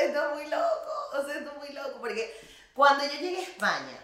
[0.00, 2.34] esto es muy loco, o sea, esto es muy loco, porque
[2.74, 3.98] cuando yo llegué a España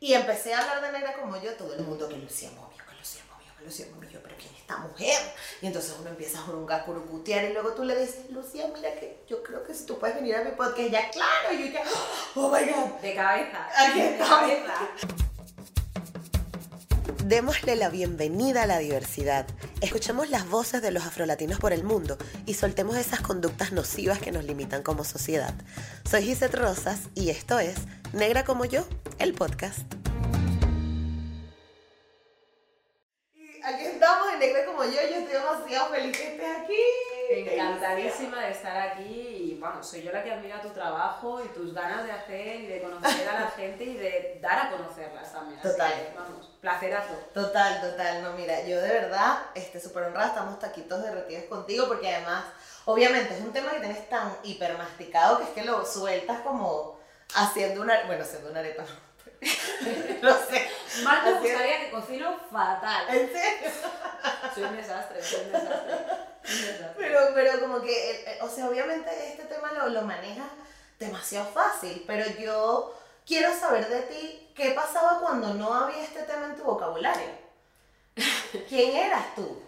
[0.00, 2.96] y empecé a hablar de negra como yo, todo el mundo que Lucía Momio, que
[2.96, 5.18] Lucía Momio, que Lucía yo, pero ¿quién es esta mujer?
[5.60, 9.24] Y entonces uno empieza a jurungar, curucutear y luego tú le dices, Lucía, mira que
[9.28, 11.82] yo creo que si tú puedes venir a mi podcast, ya claro, y yo ya,
[12.36, 13.00] oh my God.
[13.00, 13.68] De cabeza.
[13.76, 14.74] Aquí de cabeza.
[17.24, 19.46] Démosle la bienvenida a la diversidad.
[19.80, 24.32] Escuchemos las voces de los afrolatinos por el mundo y soltemos esas conductas nocivas que
[24.32, 25.54] nos limitan como sociedad.
[26.08, 27.76] Soy Gisette Rosas y esto es
[28.12, 28.86] Negra como yo,
[29.18, 30.05] el podcast.
[33.66, 36.80] Aquí estamos en Negra como yo, yo estoy demasiado feliz que estés aquí.
[37.28, 41.74] Encantadísima de estar aquí y bueno, soy yo la que admira tu trabajo y tus
[41.74, 45.58] ganas de hacer y de conocer a la gente y de dar a conocerlas también.
[45.58, 45.92] Así Total.
[45.92, 47.14] que, vamos, placerazo.
[47.34, 52.14] Total, total, no, mira, yo de verdad, este, súper honrada, estamos taquitos derretidos contigo porque
[52.14, 52.44] además,
[52.84, 57.00] obviamente es un tema que tienes tan hipermasticado que es que lo sueltas como
[57.34, 60.68] haciendo una, bueno, haciendo una arepa, no, no sé.
[61.02, 63.06] Más me gustaría que cocino fatal.
[63.08, 63.70] ¿En serio?
[64.54, 65.94] Soy un desastre, soy un desastre.
[66.42, 66.94] Un desastre.
[66.96, 70.48] Pero, pero como que, eh, eh, o sea, obviamente este tema lo, lo manejas
[70.98, 72.94] demasiado fácil, pero yo
[73.26, 77.28] quiero saber de ti qué pasaba cuando no había este tema en tu vocabulario.
[78.68, 79.65] ¿Quién eras tú?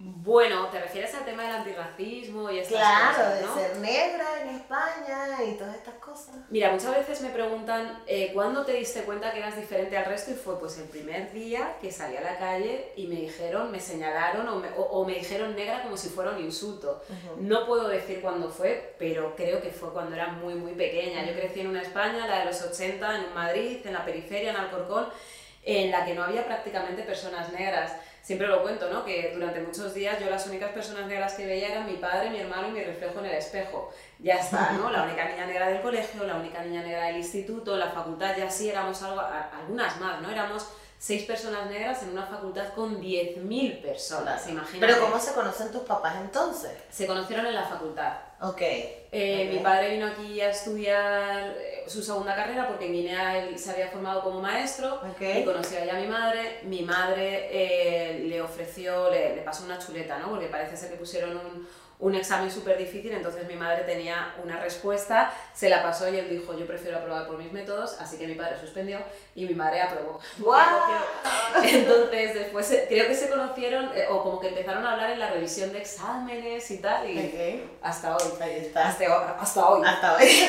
[0.00, 3.54] Bueno, ¿te refieres al tema del antirracismo y estas Claro, cosas, de ¿no?
[3.56, 6.36] ser negra en España y todas estas cosas.
[6.50, 10.30] Mira, muchas veces me preguntan eh, cuándo te diste cuenta que eras diferente al resto
[10.30, 13.80] y fue pues el primer día que salí a la calle y me dijeron, me
[13.80, 17.02] señalaron o me, o- o me dijeron negra como si fuera un insulto.
[17.38, 21.24] No puedo decir cuándo fue, pero creo que fue cuando era muy muy pequeña.
[21.26, 24.56] Yo crecí en una España, la de los 80, en Madrid, en la periferia, en
[24.58, 25.08] Alcorcón,
[25.64, 27.92] en la que no había prácticamente personas negras.
[28.28, 29.06] Siempre lo cuento, ¿no?
[29.06, 32.38] Que durante muchos días yo las únicas personas negras que veía eran mi padre, mi
[32.38, 33.90] hermano y mi reflejo en el espejo.
[34.18, 34.90] Ya está, ¿no?
[34.90, 38.50] La única niña negra del colegio, la única niña negra del instituto, la facultad, ya
[38.50, 40.30] sí éramos algo, algunas más, ¿no?
[40.30, 40.68] Éramos
[40.98, 44.78] seis personas negras en una facultad con 10.000 personas, imagínate.
[44.78, 46.72] Pero ¿cómo se conocen tus papás entonces?
[46.90, 48.12] Se conocieron en la facultad.
[48.40, 48.60] Ok.
[48.60, 49.54] Eh, Ok.
[49.54, 53.70] Mi padre vino aquí a estudiar eh, su segunda carrera porque en Guinea él se
[53.70, 55.20] había formado como maestro Ok.
[55.40, 56.60] y conoció allá a mi madre.
[56.64, 60.30] Mi madre eh, le ofreció, le, le pasó una chuleta, ¿no?
[60.30, 61.68] Porque parece ser que pusieron un,
[62.00, 66.28] un examen súper difícil, entonces mi madre tenía una respuesta, se la pasó y él
[66.30, 69.00] dijo, yo prefiero aprobar por mis métodos, así que mi padre suspendió
[69.34, 70.20] y mi madre aprobó.
[70.38, 70.60] ¡Guau!
[71.72, 75.30] Entonces después creo que se conocieron eh, o como que empezaron a hablar en la
[75.30, 77.68] revisión de exámenes y tal y Ok.
[77.82, 78.22] hasta hoy.
[78.40, 78.88] Ahí está.
[78.88, 79.82] Hasta, hasta hoy.
[79.86, 80.26] Hasta hoy.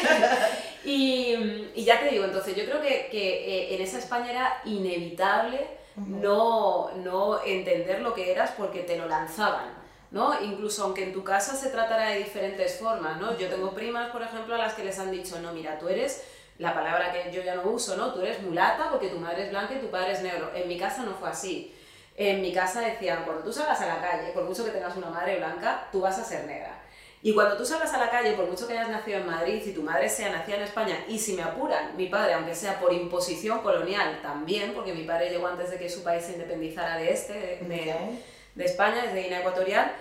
[0.86, 4.62] Y, y ya te digo, entonces yo creo que, que, eh, en esa España era
[4.64, 5.68] inevitable
[5.98, 9.78] no, no entender lo que eras porque te lo lanzaban.
[10.12, 10.42] ¿no?
[10.42, 13.38] Incluso aunque en tu casa se tratara de diferentes formas, ¿no?
[13.38, 16.24] Yo tengo primas, por ejemplo, a las que les han dicho, no, mira, tú eres,
[16.60, 18.14] la palabra que yo ya no uso, ¿no?
[18.14, 20.52] Tú eres mulata porque tu madre es blanca y tu padre es negro.
[20.54, 21.76] En mi casa no fue así.
[22.16, 25.10] En mi casa decían, cuando tú salgas a la calle, por mucho que tengas una
[25.10, 26.76] madre blanca, tú vas a ser negra.
[27.22, 29.74] Y cuando tú salgas a la calle, por mucho que hayas nacido en Madrid y
[29.74, 32.94] tu madre sea nacida en España, y si me apuran, mi padre, aunque sea por
[32.94, 37.12] imposición colonial también, porque mi padre llegó antes de que su país se independizara de
[37.12, 38.24] este, de, de-
[38.56, 39.92] de España, desde Guinea Ecuatorial,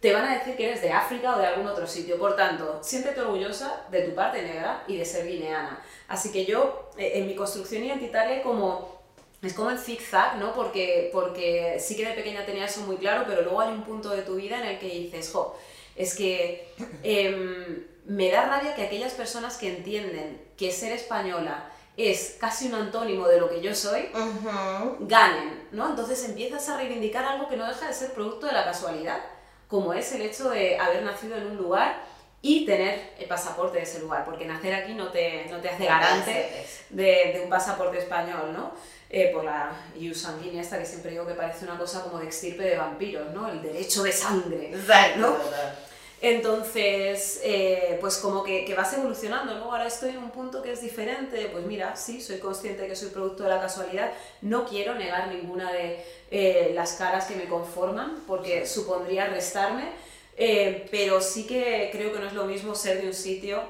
[0.00, 2.18] te van a decir que eres de África o de algún otro sitio.
[2.18, 5.82] Por tanto, siéntete orgullosa de tu parte negra y de ser guineana.
[6.08, 8.98] Así que yo, eh, en mi construcción identitaria, como
[9.42, 10.52] es como el zig-zag, ¿no?
[10.54, 14.10] Porque, porque sí que de pequeña tenía eso muy claro, pero luego hay un punto
[14.10, 15.56] de tu vida en el que dices, jo,
[15.96, 16.72] es que
[17.02, 22.74] em, me da rabia que aquellas personas que entienden que ser española es casi un
[22.74, 24.96] antónimo de lo que yo soy, Ujú.
[25.00, 25.90] ganen, ¿no?
[25.90, 29.20] Entonces empiezas a reivindicar algo que no deja de ser producto de la casualidad,
[29.70, 32.02] como es el hecho de haber nacido en un lugar
[32.42, 35.84] y tener el pasaporte de ese lugar, porque nacer aquí no te, no te hace
[35.84, 38.72] garante de, de un pasaporte español, ¿no?
[39.12, 42.26] Eh, por la ius sanguínea esta que siempre digo que parece una cosa como de
[42.26, 43.48] extirpe de vampiros, ¿no?
[43.48, 44.70] El derecho de sangre.
[44.72, 45.38] Exacto.
[46.22, 49.72] Entonces, eh, pues como que, que, vas evolucionando, ¿no?
[49.72, 52.96] Ahora estoy en un punto que es diferente, pues mira, sí, soy consciente de que
[52.96, 54.12] soy producto de la casualidad,
[54.42, 59.84] no quiero negar ninguna de eh, las caras que me conforman, porque supondría restarme,
[60.36, 63.62] eh, pero sí que creo que no es lo mismo ser de un sitio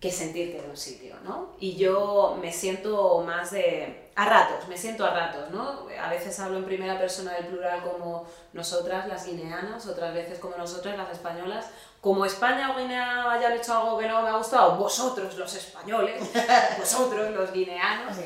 [0.00, 1.54] que sentirte de un sitio, ¿no?
[1.58, 5.86] Y yo me siento más de a ratos, me siento a ratos, ¿no?
[5.98, 10.56] A veces hablo en primera persona del plural como nosotras, las guineanas, otras veces como
[10.56, 11.70] nosotras, las españolas.
[12.02, 16.22] Como España o Guinea hayan hecho algo que no me ha gustado, vosotros los españoles,
[16.78, 18.16] vosotros los guineanos.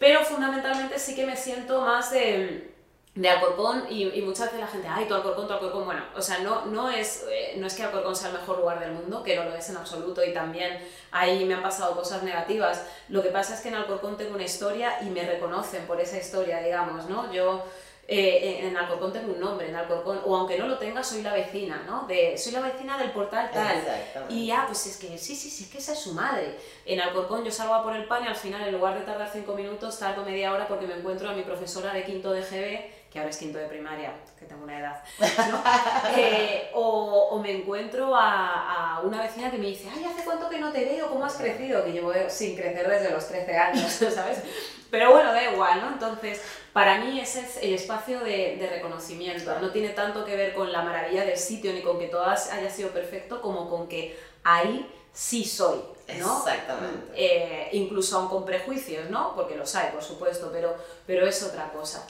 [0.00, 2.74] Pero fundamentalmente sí que me siento más de
[3.14, 6.22] de Alcorcón y, y, muchas veces la gente, ay, tu Alcorcón, tu Alcorcón, bueno, o
[6.22, 9.24] sea, no, no, es, eh, no es que Alcorcón sea el mejor lugar del mundo,
[9.24, 10.78] que no lo es en absoluto y también
[11.10, 14.44] ahí me han pasado cosas negativas, lo que pasa es que en Alcorcón tengo una
[14.44, 17.32] historia y me reconocen por esa historia, digamos, ¿no?
[17.32, 17.64] Yo
[18.06, 21.32] eh, en Alcorcón tengo un nombre, en Alcorcón, o aunque no lo tenga, soy la
[21.32, 22.06] vecina, ¿no?
[22.06, 23.84] De, soy la vecina del portal tal.
[24.28, 26.56] Y ya, pues es que sí, sí, sí, es que esa es su madre.
[26.86, 29.30] En Alcorcón yo salgo a por el pan y al final, en lugar de tardar
[29.32, 32.99] cinco minutos, tardo media hora porque me encuentro a mi profesora de quinto de GB
[33.10, 35.02] que ahora es quinto de primaria, que tengo una edad,
[36.16, 40.48] eh, o, o, me encuentro a, a, una vecina que me dice, ay, ¿hace cuánto
[40.48, 41.08] que no te veo?
[41.08, 41.84] ¿Cómo has crecido?
[41.84, 44.38] Que llevo sin crecer desde los 13 años, ¿sabes?
[44.90, 45.88] Pero bueno, da igual, ¿no?
[45.88, 46.40] Entonces,
[46.72, 49.58] para mí ese es el espacio de, de reconocimiento.
[49.60, 52.70] No tiene tanto que ver con la maravilla del sitio ni con que todo haya
[52.70, 55.80] sido perfecto, como con que ahí sí soy,
[56.18, 56.38] ¿no?
[56.38, 57.12] Exactamente.
[57.14, 59.34] Eh, incluso aún con prejuicios, ¿no?
[59.34, 62.06] Porque los hay, por supuesto, pero, pero es otra cosa.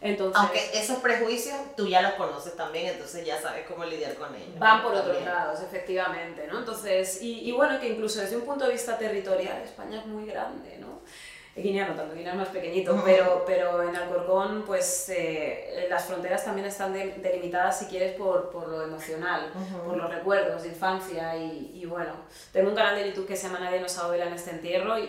[0.00, 0.32] Claro.
[0.34, 4.58] Aunque esos prejuicios tú ya los conoces también, entonces ya sabes cómo lidiar con ellos.
[4.58, 6.60] Van por otros lados, efectivamente, ¿no?
[6.60, 10.24] Entonces, y, y, bueno, que incluso desde un punto de vista territorial, España es muy
[10.24, 11.00] grande, ¿no?
[11.56, 16.44] Guinea no tanto, Guinea es más pequeñito, pero, pero en Alcorcón, pues eh, las fronteras
[16.44, 19.50] también están de, delimitadas, si quieres, por, por lo emocional,
[19.84, 22.12] por los recuerdos de infancia y, y, bueno,
[22.52, 25.02] tengo un canal de YouTube que se llama Nadie nos vela en este entierro y,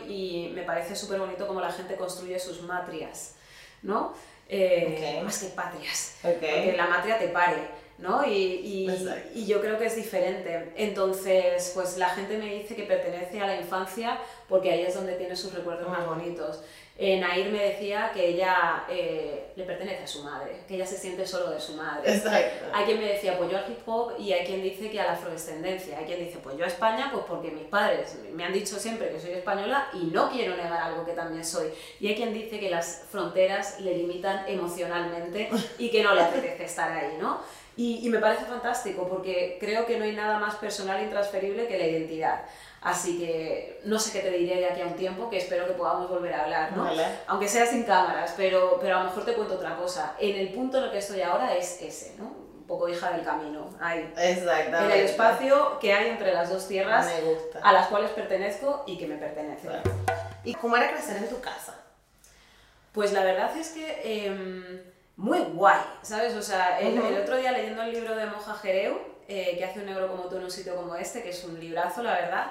[0.50, 3.36] y me parece súper bonito cómo la gente construye sus matrias,
[3.84, 4.14] ¿no?
[4.52, 5.24] Eh, okay.
[5.24, 6.66] más que patrias, okay.
[6.66, 7.82] que la matria te pare.
[7.98, 8.26] ¿no?
[8.26, 8.90] Y, y,
[9.36, 10.74] y, yo creo que es diferente.
[10.76, 14.20] Entonces, pues la gente me dice que pertenece a la infancia
[14.50, 16.64] porque ahí es donde tiene sus recuerdos más bonitos.
[17.04, 20.98] Eh, Nair me decía que ella eh, le pertenece a su madre, que ella se
[20.98, 22.14] siente solo de su madre.
[22.14, 22.66] Exacto.
[22.72, 25.06] Hay quien me decía, pues yo al hip hop, y hay quien dice que a
[25.06, 25.98] la afrodescendencia.
[25.98, 29.10] Hay quien dice, pues yo a España, pues porque mis padres me han dicho siempre
[29.10, 31.70] que soy española y no quiero negar algo que también soy.
[32.00, 35.50] Y hay quien dice que las fronteras le limitan emocionalmente
[35.80, 37.42] y que no le apetece estar ahí, ¿no?
[37.76, 41.68] Y, y me parece fantástico porque creo que no hay nada más personal e intransferible
[41.68, 42.42] que la identidad.
[42.82, 45.74] Así que no sé qué te diré de aquí a un tiempo, que espero que
[45.74, 46.86] podamos volver a hablar, ¿no?
[46.86, 47.06] Vale.
[47.28, 50.16] Aunque sea sin cámaras, pero, pero a lo mejor te cuento otra cosa.
[50.20, 52.26] En el punto en el que estoy ahora es ese, ¿no?
[52.26, 54.12] Un poco hija del camino, ahí.
[54.18, 54.96] Exactamente.
[54.96, 57.08] En el espacio que hay entre las dos tierras
[57.62, 59.72] a las cuales pertenezco y que me pertenecen.
[60.44, 61.76] ¿Y cómo era crecer en tu casa?
[62.94, 64.84] Pues la verdad es que eh,
[65.18, 66.34] muy guay, ¿sabes?
[66.34, 69.86] O sea, el otro día leyendo el libro de Moja Jereu, eh, que hace un
[69.86, 72.48] negro como tú en un sitio como este, que es un librazo, la verdad,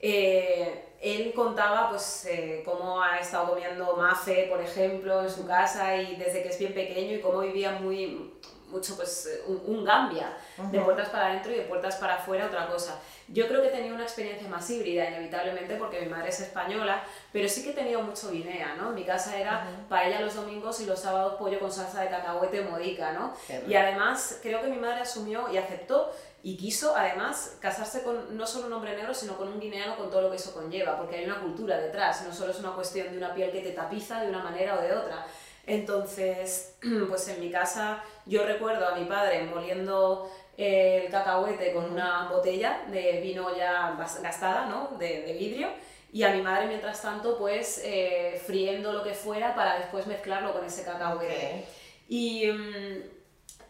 [0.00, 5.96] eh, él contaba pues eh, cómo ha estado comiendo mafe, por ejemplo, en su casa
[5.96, 8.34] y desde que es bien pequeño y cómo vivía muy
[8.68, 10.36] mucho pues eh, un, un gambia
[10.70, 13.00] de puertas para adentro y de puertas para afuera otra cosa.
[13.28, 17.02] Yo creo que he tenido una experiencia más híbrida inevitablemente porque mi madre es española,
[17.32, 18.88] pero sí que he tenido mucho guinea, ¿no?
[18.88, 19.88] En mi casa era Ujú.
[19.88, 23.34] paella los domingos y los sábados pollo con salsa de cacahuete modica, ¿no?
[23.46, 26.10] Qué Y además creo que mi madre asumió y aceptó
[26.42, 30.10] y quiso además casarse con no solo un hombre negro, sino con un guineano con
[30.10, 33.10] todo lo que eso conlleva, porque hay una cultura detrás, no solo es una cuestión
[33.10, 35.26] de una piel que te tapiza de una manera o de otra.
[35.66, 36.76] Entonces,
[37.08, 42.28] pues en mi casa yo recuerdo a mi padre moliendo eh, el cacahuete con una
[42.28, 44.96] botella de vino ya gastada, ¿no?
[44.98, 45.68] De, de vidrio.
[46.10, 50.54] Y a mi madre, mientras tanto, pues eh, friendo lo que fuera para después mezclarlo
[50.54, 51.66] con ese cacahuete.
[52.08, 53.17] Y, mm,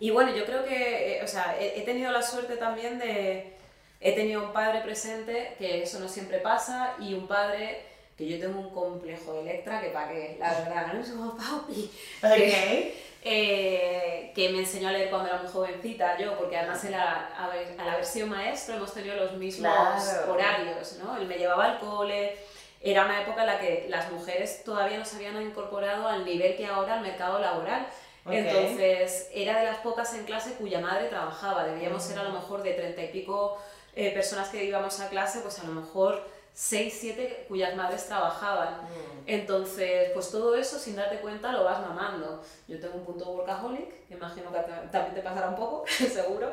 [0.00, 3.52] y bueno, yo creo que, eh, o sea, he, he tenido la suerte también de,
[4.00, 7.82] he tenido un padre presente, que eso no siempre pasa, y un padre
[8.16, 11.00] que yo tengo un complejo de Electra que pagué, la verdad, ¿no?
[11.00, 11.90] Es como, papi,
[12.22, 12.92] Ok.
[13.24, 17.48] eh, que me enseñó a leer cuando era muy jovencita yo, porque además la, a
[17.48, 20.32] ver- al haber sido maestro hemos tenido los mismos Claro.
[20.32, 21.16] horarios, ¿no?
[21.16, 22.36] Él me llevaba al cole,
[22.80, 26.56] era una época en la que las mujeres todavía no se habían incorporado al nivel
[26.56, 27.86] que ahora al mercado laboral.
[28.28, 28.34] Ok.
[28.34, 31.64] Entonces, era de las pocas en clase cuya madre trabajaba.
[31.64, 33.58] Debíamos ser a lo mejor de treinta y pico
[33.94, 38.82] eh, personas que íbamos a clase, pues a lo mejor 6, 7 cuyas madres trabajaban.
[38.82, 39.22] Mm.
[39.26, 42.42] Entonces, pues todo eso sin darte cuenta lo vas mamando.
[42.66, 44.58] Yo tengo un punto workaholic, que imagino que
[44.90, 46.52] también te pasará un poco, seguro.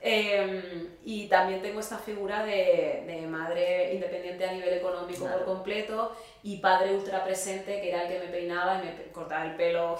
[0.00, 5.44] Eh, y también tengo esta figura de, de madre independiente a nivel económico Claro.
[5.44, 9.44] por completo y padre ultra presente, que era el que me peinaba y me cortaba
[9.46, 9.96] el pelo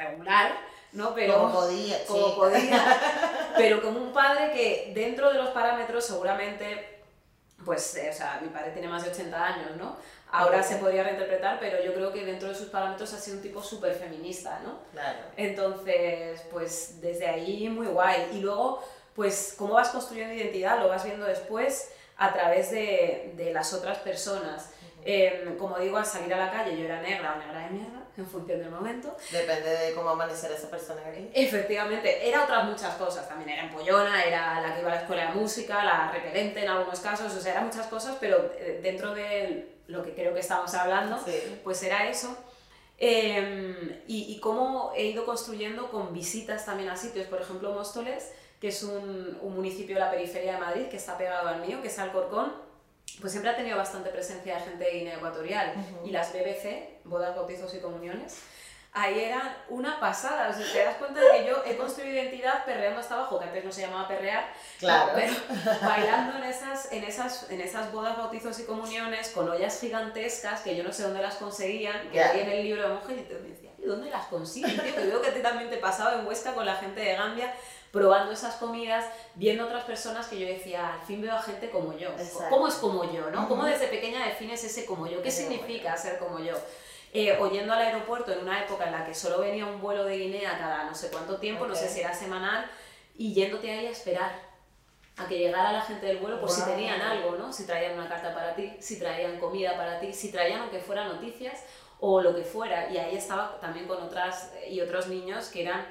[0.00, 0.52] regular,
[0.92, 1.14] ¿no?
[1.14, 2.36] Pero, como podía, como chica.
[2.36, 3.00] podía,
[3.56, 7.02] pero como un padre que dentro de los parámetros seguramente,
[7.64, 9.96] pues, eh, o sea, mi padre tiene más de 80 años, ¿no?
[10.32, 13.42] Ahora se podría reinterpretar, pero yo creo que dentro de sus parámetros ha sido un
[13.42, 14.78] tipo súper feminista, ¿no?
[14.92, 15.18] Claro.
[15.36, 18.28] Entonces, pues desde ahí muy guay.
[18.34, 18.80] Y luego,
[19.16, 23.98] pues cómo vas construyendo identidad lo vas viendo después a través de, de las otras
[23.98, 24.70] personas.
[25.04, 28.26] Eh, como digo, al salir a la calle yo era negra negra de mierda, en
[28.26, 29.16] función del momento.
[29.30, 31.28] Depende de cómo amanecer esa persona aquí.
[31.34, 33.28] Efectivamente, era otras muchas cosas.
[33.28, 36.68] También era empollona, era la que iba a la escuela de música, la repelente en
[36.68, 40.40] algunos casos, o sea, eran muchas cosas, pero eh, dentro de lo que creo que
[40.40, 41.60] estamos hablando, Sí.
[41.64, 42.36] pues era eso.
[42.98, 48.30] Eh, y, y cómo he ido construyendo con visitas también a sitios, por ejemplo Móstoles,
[48.60, 51.80] que es un, un municipio de la periferia de Madrid que está pegado al mío,
[51.80, 52.52] que es Alcorcón,
[53.20, 55.72] pues siempre ha tenido bastante presencia de gente de Guinea Ecuatorial.
[56.04, 58.38] Y las BBC, bodas, bautizos y comuniones,
[58.92, 60.50] ahí eran una pasada.
[60.50, 63.44] O sea, te das cuenta de que yo he construido identidad perreando hasta abajo, que
[63.44, 65.12] antes no se llamaba perrear, Claro.
[65.14, 65.32] pero
[65.82, 70.76] bailando en esas, en, esas, en esas bodas, bautizos y comuniones con ollas gigantescas que
[70.76, 73.34] yo no sé dónde las conseguían, que leí en el libro de monjes y te
[73.40, 74.78] decía, ¿y dónde las consiguen?
[74.80, 74.94] Tío?
[74.94, 77.54] Que veo que a ti también te pasaba en Huesca con la gente de Gambia
[77.92, 79.04] probando esas comidas,
[79.34, 82.10] viendo otras personas que yo decía, al fin veo a gente como yo.
[82.10, 82.44] Exacto.
[82.48, 83.30] ¿Cómo es como yo?
[83.32, 83.48] ¿no?
[83.48, 85.20] ¿Cómo desde pequeña defines ese como yo?
[85.22, 86.54] ¿Qué significa ser como yo?
[87.12, 90.04] Eh, o yendo al aeropuerto en una época en la que solo venía un vuelo
[90.04, 92.70] de Guinea cada no sé cuánto tiempo, no sé si era semanal,
[93.16, 94.30] y yéndote ahí a esperar
[95.16, 96.70] a que llegara la gente del vuelo por si Guau.
[96.70, 97.52] tenían algo, ¿no?
[97.52, 101.04] Si traían una carta para ti, si traían comida para ti, si traían aunque fuera
[101.08, 101.64] noticias
[101.98, 102.88] o lo que fuera.
[102.90, 105.84] Y ahí estaba también con otras y otros niños que eran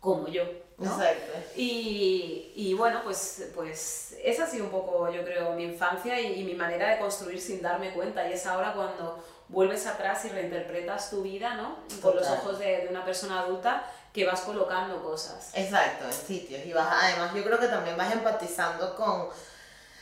[0.00, 0.44] como yo,
[0.78, 0.90] ¿no?
[0.90, 1.32] Exacto.
[1.56, 6.40] Y, y bueno, pues, pues esa ha sido un poco, yo creo, mi infancia y,
[6.40, 8.28] y mi manera de construir sin darme cuenta.
[8.28, 11.76] Y es ahora cuando vuelves atrás y reinterpretas tu vida, ¿no?
[12.00, 15.50] Con los ojos de, de una persona adulta que vas colocando cosas.
[15.54, 16.66] Exacto, en sitios.
[16.66, 19.28] Y vas, además, yo creo que también vas empatizando con.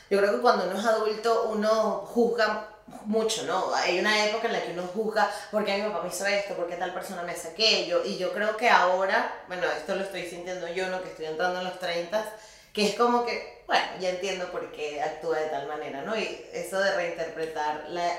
[0.09, 2.67] Yo creo que cuando uno es adulto, uno juzga
[3.05, 3.73] mucho, ¿no?
[3.75, 6.75] Hay una época en la que uno juzga porque mi papá me hizo esto, porque
[6.77, 8.05] tal persona me hace aquello.
[8.05, 11.01] Y yo creo que ahora, bueno, esto lo estoy sintiendo yo, ¿no?
[11.03, 12.25] Que estoy entrando en los 30,
[12.73, 16.17] que es como que, bueno, ya entiendo por qué actúa de tal manera, ¿no?
[16.17, 18.19] Y eso de reinterpretar la-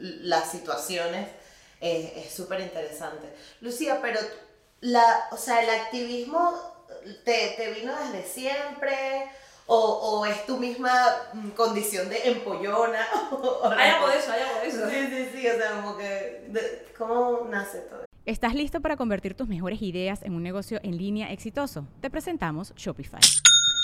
[0.00, 1.28] las situaciones
[1.80, 3.32] es es súper interesante.
[3.60, 4.18] Lucía, pero
[4.80, 6.52] la, o sea, el activismo
[7.24, 8.96] te, te vino desde siempre
[9.66, 10.92] o, o es tu misma
[11.32, 13.06] mm, condición de empollona.
[13.76, 14.90] Hay algo de eso, hay algo de eso.
[14.90, 18.04] Sí, sí, sí, o sea, como que, de- ¿cómo nace todo?
[18.26, 21.86] ¿Estás listo para convertir tus mejores ideas en un negocio en línea exitoso?
[22.00, 23.20] Te presentamos Shopify.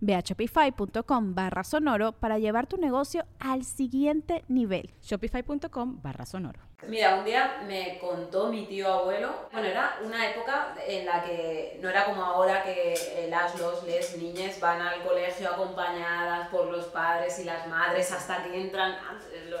[0.00, 4.90] Ve a shopify.com barra sonoro para llevar tu negocio al siguiente nivel.
[5.02, 6.60] Shopify.com barra sonoro.
[6.86, 11.78] Mira, un día me contó mi tío abuelo, bueno, era una época en la que
[11.80, 16.66] no era como ahora que eh, las, los, les niñas van al colegio acompañadas por
[16.66, 18.94] los padres y las madres hasta que entran,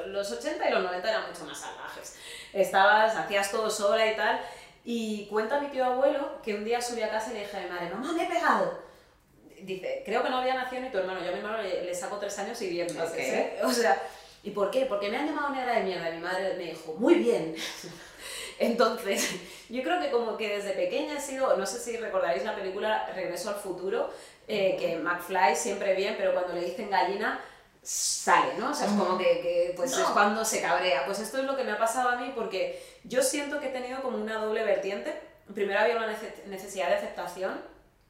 [0.08, 2.18] los 80 y los 90 eran mucho más salvajes.
[2.52, 4.38] Estabas, hacías todo sola y tal,
[4.84, 7.60] y cuenta mi tío abuelo que un día subí a casa y le dije a
[7.60, 8.85] mi madre, mamá, me he pegado.
[9.62, 11.94] Dice, creo que no había nacido ni tu hermano, yo a mi hermano le, le
[11.94, 13.18] saco tres años y diez meses, Ok.
[13.18, 13.60] ¿eh?
[13.64, 14.00] O sea,
[14.42, 14.86] ¿y por qué?
[14.86, 16.10] Porque me han llamado negra de mierda.
[16.10, 17.54] Y mi madre me dijo, muy bien.
[18.58, 19.30] Entonces,
[19.68, 23.06] yo creo que como que desde pequeña he sido, no sé si recordaréis la película
[23.14, 24.10] Regreso al futuro,
[24.48, 27.40] eh, que McFly siempre bien, pero cuando le dicen gallina
[27.82, 28.70] sale, ¿no?
[28.70, 30.12] O sea, es como que, que, pues es No.
[30.12, 31.04] cuando se cabrea.
[31.06, 33.72] Pues esto es lo que me ha pasado a mí porque yo siento que he
[33.72, 35.14] tenido como una doble vertiente.
[35.54, 37.60] Primero había una nece- necesidad de aceptación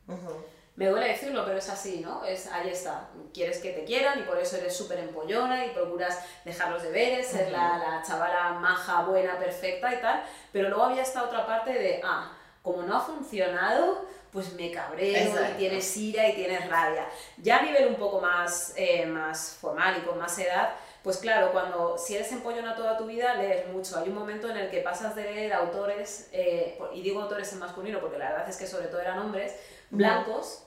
[0.09, 0.45] Ujú.
[0.77, 2.25] Me duele decirlo, pero es así, ¿no?
[2.25, 3.09] Es, ahí está.
[3.33, 7.29] Quieres que te quieran y por eso eres súper empollona y procuras dejar los deberes,
[7.29, 10.23] ser la, la, chavala maja, buena, perfecta y tal.
[10.53, 12.31] Pero luego había esta otra parte de, ah,
[12.63, 17.07] como no ha funcionado, pues me cabreo y tienes ira y tienes rabia.
[17.39, 21.53] Ya a nivel un poco más, eh, más formal y con más edad, pues claro,
[21.53, 23.97] cuando si eres empollona toda tu vida, lees mucho.
[23.97, 27.61] Hay un momento en el que pasas de leer autores, eh, y digo autores en
[27.61, 29.55] masculino porque la verdad es que sobre todo eran hombres,
[29.89, 30.66] blancos,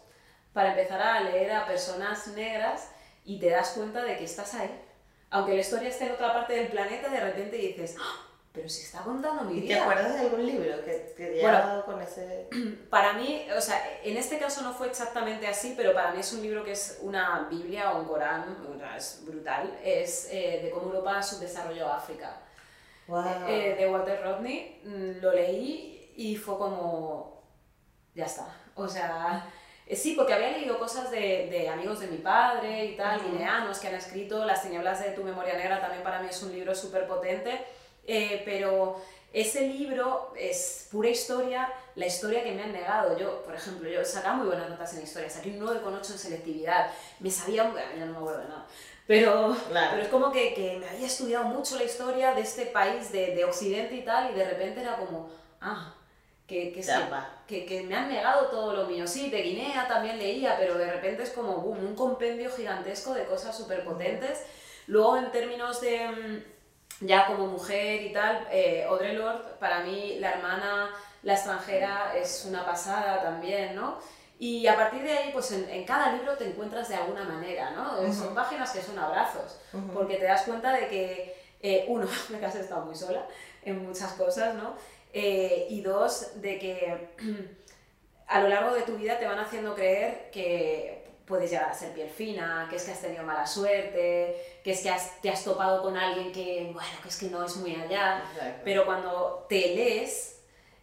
[0.53, 2.89] para empezar a leer a personas negras
[3.25, 4.71] y te das cuenta de que estás ahí.
[5.29, 8.25] Aunque la historia esté en otra parte del planeta, de repente dices, ¡Ah!
[8.51, 9.75] pero si está contando mi vida.
[9.75, 12.49] ¿Te acuerdas de algún libro que te haya dado con ese...?
[12.89, 16.33] Para mí, o sea, en este caso no fue exactamente así, pero para mí es
[16.33, 18.57] un libro que es una Biblia o un Corán,
[18.97, 22.41] es brutal, es eh, de cómo Europa subdesarrolló África.
[23.07, 23.23] Wow.
[23.47, 27.43] Eh, de Walter Rodney, mm, lo leí y fue como,
[28.15, 29.51] ya está, o sea eh,
[29.95, 33.87] sí, porque había leído cosas de, de amigos de mi padre y tal, guineanos que
[33.87, 34.45] han escrito.
[34.45, 37.65] Las tinieblas de tu memoria negra también para mí es un libro súper potente,
[38.05, 39.01] eh, pero
[39.33, 43.17] ese libro es pura historia, la historia que me han negado.
[43.17, 46.91] Yo, por ejemplo, yo sacaba muy buenas notas en historia, saqué un 9,8 en selectividad,
[47.19, 48.65] me sabía, ya no me acuerdo de nada.
[49.07, 53.11] Pero, pero es como que, que, me había estudiado mucho la historia de este país
[53.11, 55.31] de, de Occidente y tal, y de repente era como,
[55.61, 55.95] ah,
[56.49, 56.73] que,
[57.47, 59.05] que, que, me han negado todo lo mío.
[59.05, 63.55] Sí, de Guinea también leía, pero de repente es como un compendio gigantesco de cosas
[63.55, 64.43] súper potentes.
[64.87, 70.17] Luego, en términos de mm, ya como mujer y tal, eh, Audre Lorde, para mí
[70.19, 70.89] la hermana,
[71.21, 73.99] la extranjera, es una pasada también, ¿no?
[74.39, 78.11] Y a partir de ahí, pues en, cada libro te encuentras de alguna manera, ¿no?
[78.11, 79.59] Son páginas que son abrazos,
[79.93, 83.27] porque te das cuenta de que, eh, uno, me has estado muy sola
[83.63, 84.73] en muchas cosas, ¿no?
[85.11, 87.09] Eh, y dos, de que
[88.27, 91.93] a lo largo de tu vida te van haciendo creer que puedes llegar a ser
[91.93, 95.83] piel fina, que es que has tenido mala suerte, que es que te has topado
[95.83, 98.23] con alguien que, bueno, que es que no es muy allá,
[98.63, 100.39] pero cuando te lees,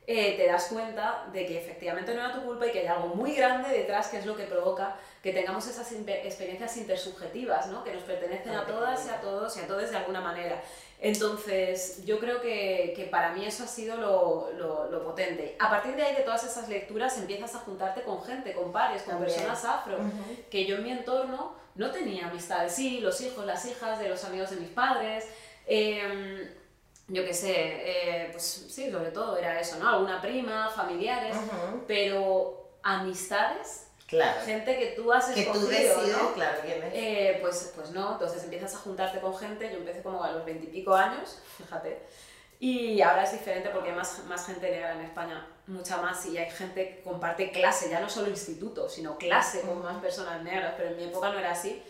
[0.06, 3.08] eh, te das cuenta de que efectivamente no era tu culpa y que hay algo
[3.08, 7.82] muy grande detrás que es lo que provoca que tengamos esas experiencias intersubjetivas, ¿no?
[7.82, 10.62] que nos pertenecen a todas y a todos y a todos de alguna manera.
[11.00, 15.56] Entonces, yo creo que, que para mí eso ha sido lo, lo, lo, potente.
[15.58, 19.02] A partir de ahí, de todas esas lecturas, empiezas a juntarte con gente, con pares,
[19.02, 19.98] con personas afro,
[20.48, 22.72] que yo en mi entorno no tenía amistades.
[22.72, 25.24] Sí, los hijos, las hijas de los amigos de mis padres.
[25.66, 26.54] Eh,
[27.08, 29.88] yo qué sé, eh, pues sí, sobre todo era eso, ¿no?
[29.88, 31.36] Alguna prima, familiares,
[31.88, 34.40] pero amistades Claro.
[34.44, 36.32] Gente que tú has escogido, que tú decides, ¿no?
[36.32, 36.92] claro, quién es.
[36.94, 40.44] Eh, pues, pues no, entonces empiezas a juntarte con gente, yo empecé como a los
[40.44, 41.98] veintipico años, fíjate,
[42.58, 46.38] y ahora es diferente porque hay más, más gente negra en España, mucha más, y
[46.38, 50.74] hay gente que comparte clase, ya no solo instituto, sino clase con más personas negras,
[50.76, 51.82] pero en mi época no era así.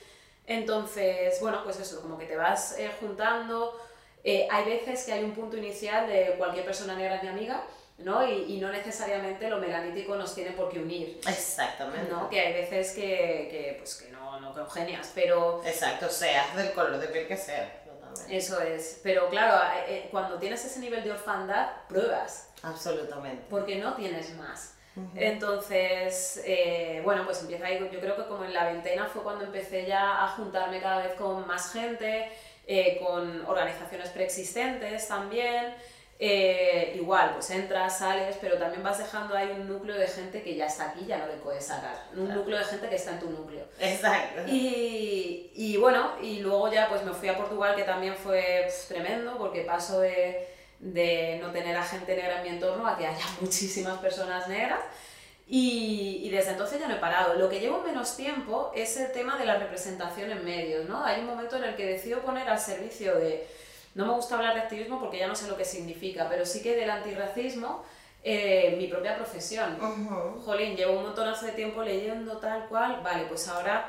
[0.47, 3.79] Entonces, bueno, pues eso, como que te vas eh, juntando,
[4.25, 7.63] eh, hay veces que hay un punto inicial de cualquier persona negra es mi amiga,
[7.99, 8.27] ¿no?
[8.27, 11.21] Y, y, no necesariamente lo meganítico nos tiene por qué unir.
[11.27, 12.11] Exactamente.
[12.11, 12.29] ¿no?
[12.29, 15.63] Que hay veces que, que, pues, que no, no congenias, pero...
[15.65, 17.83] Exacto, seas del color de piel que sea.
[18.31, 22.49] Eso es, pero claro, eh, eh, cuando tienes ese nivel de orfandad, pruebas.
[22.63, 23.45] Absolutamente.
[23.51, 24.77] Porque no tienes más.
[25.15, 29.45] Entonces, eh, bueno, pues empieza ahí, yo creo que como en la veintena fue cuando
[29.45, 32.31] empecé ya a juntarme cada vez con más gente,
[32.67, 35.75] eh, con organizaciones preexistentes también,
[36.19, 40.55] eh, igual, pues entras, sales, pero también vas dejando ahí un núcleo de gente que
[40.55, 41.95] ya está aquí, ya no le puedes sacar.
[42.17, 43.67] Un núcleo de gente que está en tu núcleo.
[43.79, 44.43] Exacto.
[44.47, 49.37] Y, y bueno, y luego ya pues me fui a Portugal, que también fue tremendo,
[49.37, 50.49] porque paso de,
[50.79, 54.81] de, no tener a gente negra en mi entorno a que haya muchísimas personas negras.
[55.49, 57.35] Y, y, desde entonces ya no he parado.
[57.35, 61.05] Lo que llevo menos tiempo es el tema de la representación en medios, ¿no?
[61.05, 63.47] Hay un momento en el que decido poner al servicio de
[63.97, 66.63] no me gusta hablar de activismo porque ya no sé lo que significa, pero sí
[66.63, 67.83] que del antirracismo,
[68.23, 69.79] eh, mi propia profesión.
[70.45, 73.89] Jolín, llevo un montonazo de tiempo leyendo tal cual, vale, pues ahora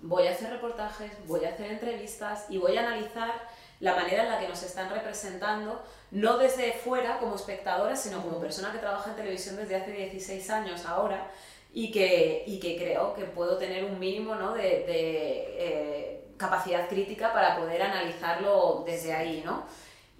[0.00, 3.32] voy a hacer reportajes, voy a hacer entrevistas y voy a analizar
[3.80, 8.38] la manera en la que nos están representando, no desde fuera como espectadora, sino como
[8.38, 11.32] persona que trabaja en televisión desde hace 16 años ahora
[11.72, 14.54] y que, y que creo que puedo tener un mínimo ¿no?
[14.54, 19.64] de, de eh, capacidad crítica para poder analizarlo desde ahí, ¿no?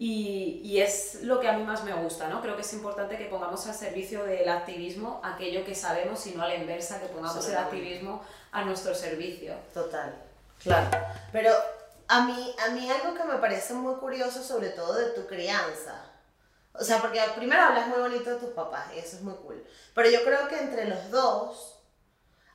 [0.01, 2.41] Y, y, es lo que a mí más me gusta, ¿no?
[2.41, 6.43] Creo que es importante que pongamos al servicio del activismo aquello que sabemos y no
[6.45, 9.55] a la inversa, que pongamos el activismo a nuestro servicio.
[9.75, 10.15] Total,
[10.63, 10.89] claro.
[11.33, 11.53] Pero
[12.07, 16.05] a mí, a mí algo que me parece muy curioso, sobre todo de tu crianza,
[16.75, 19.65] o sea, porque primero hablas muy bonito de tus papás y eso es muy cool,
[19.95, 21.78] pero yo creo que entre los dos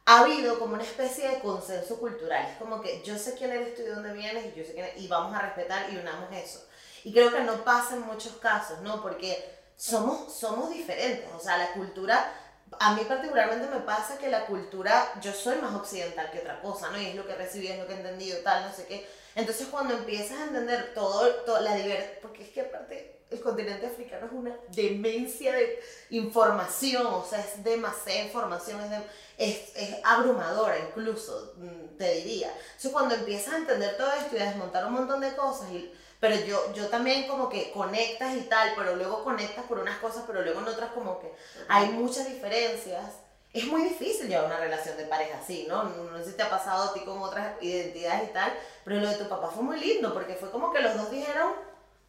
[0.06, 2.48] ha habido como una especie de consenso cultural.
[2.52, 4.74] Es como que yo sé quién eres tú y de dónde vienes y yo sé
[4.74, 6.66] quién y vamos a respetar y unamos eso.
[7.04, 9.02] Y creo que no pasa en muchos casos, ¿no?
[9.02, 9.44] Porque
[9.76, 12.34] somos, somos diferentes, o sea, la cultura,
[12.80, 16.89] a mí particularmente me pasa que la cultura, yo soy más occidental que otra cosa,
[16.92, 17.00] ¿no?
[17.00, 19.08] Y es lo que recibí, es lo que he entendido, tal, no sé qué.
[19.36, 23.88] Entonces cuando empiezas a entender todo, toda la diversidad, porque es que aparte el continente
[23.88, 25.80] africano es una demencia de
[26.12, 29.02] información, o sea, es demasiada información, es,
[29.38, 32.52] es, es, abrumadora incluso, mm, te diría.
[32.52, 35.91] Entonces cuando empiezas a entender todo esto y a desmontar un montón de cosas, y,
[36.19, 40.24] pero yo, yo también como que conectas y tal, pero luego conectas por unas cosas,
[40.28, 41.32] pero luego en otras como que
[41.67, 43.04] hay muchas diferencias.
[43.52, 45.84] Es muy difícil llevar una relación de pareja así, ¿no?
[45.84, 48.52] No sé si te ha pasado a ti con otras identidades y tal,
[48.84, 51.52] pero lo de tu papá fue muy lindo porque fue como que los dos dijeron,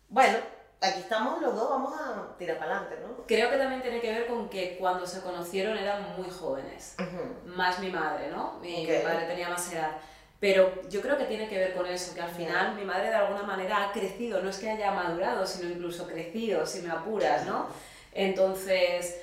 [0.08, 0.38] bueno,
[0.84, 3.24] aquí estamos los dos, vamos a tirar para adelante, ¿no?
[3.26, 6.96] Creo que también tiene que ver con que cuando se conocieron eran muy jóvenes,
[7.46, 8.58] más mi madre, ¿no?
[8.60, 9.92] Mi, madre tenía más edad.
[10.40, 13.14] Pero yo creo que tiene que ver con eso, que al final mi madre de
[13.14, 17.46] alguna manera ha crecido, no es que haya madurado, sino incluso crecido, si me apuras,
[17.46, 17.66] ¿no?
[18.12, 19.22] Entonces,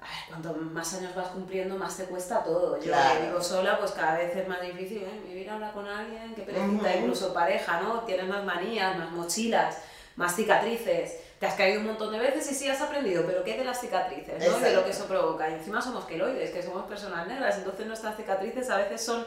[0.00, 2.80] a ver, cuanto más años vas cumpliendo, más te cuesta todo.
[2.80, 5.20] Yo que vivo sola, pues cada vez es más difícil ¿eh?
[5.24, 8.00] vivir ahora con alguien, que perecita, incluso pareja, ¿no?
[8.00, 9.78] Tienes más manías, más mochilas
[10.16, 11.18] más cicatrices.
[11.38, 13.80] Te has caído un montón de veces y sí has aprendido, pero ¿qué de las
[13.80, 14.50] cicatrices?
[14.50, 14.58] ¿no?
[14.58, 15.48] De lo que eso provoca.
[15.50, 19.24] Y encima somos queloides, que somos personas negras, entonces nuestras cicatrices a veces son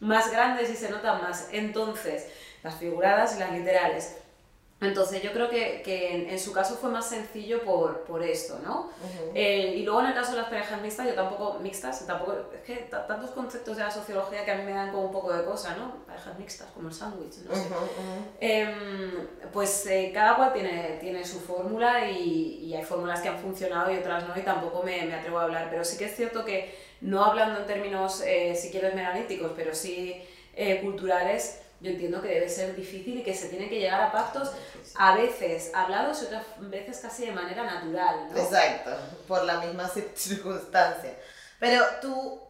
[0.00, 1.48] más grandes y se notan más.
[1.52, 2.26] Entonces,
[2.62, 4.16] las figuradas y las literales.
[4.80, 8.90] Entonces yo creo que, que en, su caso fue más sencillo por, por esto, ¿no?
[9.34, 12.62] Eh, y luego en el caso de las parejas mixtas, yo tampoco, mixtas, tampoco, es
[12.62, 15.44] que tantos conceptos de la sociología que a mí me dan como un poco de
[15.44, 16.06] cosa, ¿no?
[16.06, 17.68] Parejas mixtas, como el sándwich, no sé.
[18.40, 23.38] Em, pues eh, cada cual tiene, tiene su fórmula y, y, hay fórmulas que han
[23.38, 26.16] funcionado y otras no, y tampoco me, me, atrevo a hablar, pero sí que es
[26.16, 30.22] cierto que, no hablando en términos, eh, si quieres, analíticos, pero sí
[30.82, 34.52] culturales, yo entiendo que debe ser difícil y que se tiene que llegar a pactos
[34.96, 38.28] a veces hablados y otras veces casi de manera natural.
[38.30, 38.38] ¿no?
[38.38, 38.90] Exacto,
[39.26, 41.16] por la misma circunstancia.
[41.58, 42.40] Pero tú,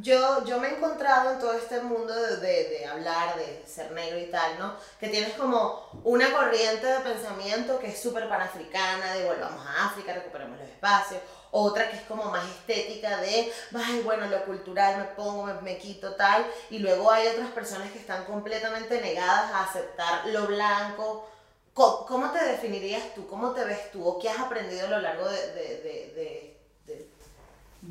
[0.00, 3.92] yo, yo me he encontrado en todo este mundo de, de, de, hablar, de ser
[3.92, 4.76] negro y tal, ¿no?
[4.98, 10.14] Que tienes como una corriente de pensamiento que es súper panafricana, de volvamos a África,
[10.14, 15.04] recuperemos los espacios otra que es como más estética de, ay, bueno, lo cultural, me
[15.04, 20.26] pongo, me, quito tal, y luego hay otras personas que están completamente negadas a aceptar
[20.28, 21.28] lo blanco.
[21.74, 23.28] ¿Cómo, te definirías tú?
[23.28, 24.04] ¿Cómo te ves tú?
[24.06, 25.52] ¿O qué has aprendido a lo largo de...
[25.52, 26.54] de,
[26.86, 27.08] de,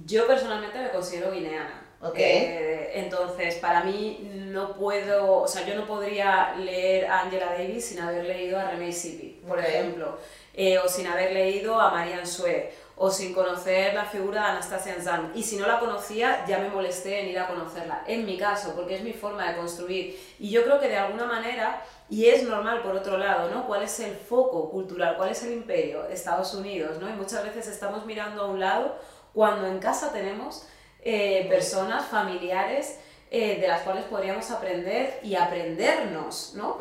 [0.06, 1.88] Yo personalmente me considero guineana.
[2.00, 2.24] Okay.
[2.24, 7.86] Eh, entonces, para mí no puedo, o sea, yo no podría leer a Angela Davis
[7.86, 10.20] sin haber leído a René Sipi, por ejemplo,
[10.54, 14.96] eh, o sin haber leído a Marianne Sue, o sin conocer la figura de Anastasia
[14.96, 15.32] Anzan.
[15.36, 18.74] Y si no la conocía, ya me molesté en ir a conocerla, en mi caso,
[18.76, 20.20] porque es mi forma de construir.
[20.40, 23.68] Y yo creo que de alguna manera, y es normal por otro lado, ¿no?
[23.68, 25.16] ¿Cuál es el foco cultural?
[25.16, 26.08] ¿Cuál es el imperio?
[26.08, 27.08] Estados Unidos, ¿no?
[27.08, 28.98] Y muchas veces estamos mirando a un lado
[29.34, 30.68] cuando en casa tenemos
[31.04, 32.98] eh, personas, familiares,
[33.30, 36.78] eh, de las cuales podríamos aprender y aprendernos, ¿no?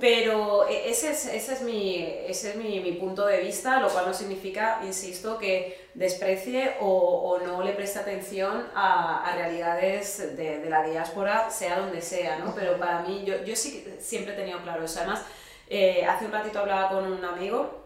[0.00, 3.90] Pero e, ese es, ese es, mi, ese es mi, mi, punto de vista, lo
[3.90, 10.34] cual no significa, insisto, que desprecie o, o no le preste atención a, a realidades
[10.34, 12.54] de, de, la diáspora, sea donde sea, ¿no?
[12.54, 15.00] Pero para mí, yo, yo sí siempre he tenido claro eso.
[15.00, 15.26] Además,
[15.68, 17.84] eh, hace un ratito hablaba con un amigo,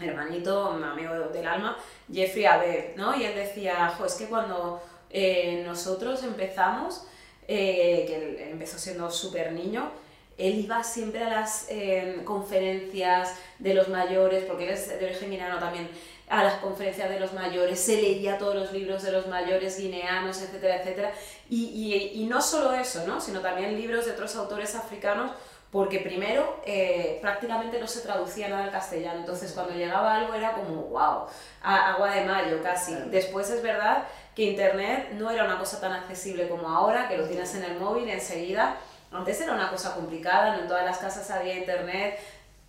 [0.00, 1.76] hermanito, un amigo del alma,
[2.12, 3.16] Jeffrey Abe, ¿no?
[3.16, 7.08] Y él decía, jo, es que cuando eh, nosotros empezamos,
[7.52, 9.90] eh, que empezó siendo súper niño,
[10.38, 15.30] él iba siempre a las em, conferencias de los mayores, porque él es de origen
[15.30, 15.88] guineano también,
[16.28, 20.40] a las conferencias de los mayores, se leía todos los libros de los mayores guineanos,
[20.40, 21.12] etcétera, etcétera.
[21.50, 23.20] Y, y, y no solo eso, ¿no?
[23.20, 25.32] sino también libros de otros autores africanos,
[25.72, 30.52] porque primero eh, prácticamente no se traducía nada al castellano, entonces cuando llegaba algo era
[30.52, 31.26] como, wow,
[31.62, 32.94] agua de mayo casi.
[33.06, 37.28] Después es verdad que Internet no era una cosa tan accesible como ahora, que lo
[37.28, 38.76] tienes en el móvil enseguida.
[39.10, 42.18] Antes era una cosa complicada, no en todas las casas había Internet.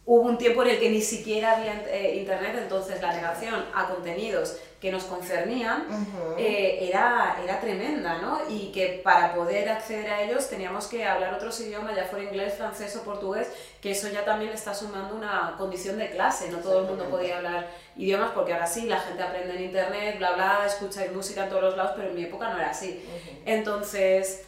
[0.06, 3.88] Hubo un tiempo en el que ni siquiera había eh, Internet, entonces la negación a
[3.88, 5.86] contenidos que nos concernían
[6.38, 8.42] eh, era, era tremenda, ¿no?
[8.50, 12.56] Y que para poder acceder a ellos teníamos que hablar otros idiomas, ya fuera inglés,
[12.56, 13.48] francés o portugués,
[13.80, 17.06] que eso ya también le está sumando una condición de clase, no todo el mundo
[17.06, 21.46] podía hablar idiomas, porque ahora sí, la gente aprende en internet, bla, bla, escucha música
[21.46, 23.02] en todos los lados, pero en mi época no era así.
[23.46, 24.48] Entonces...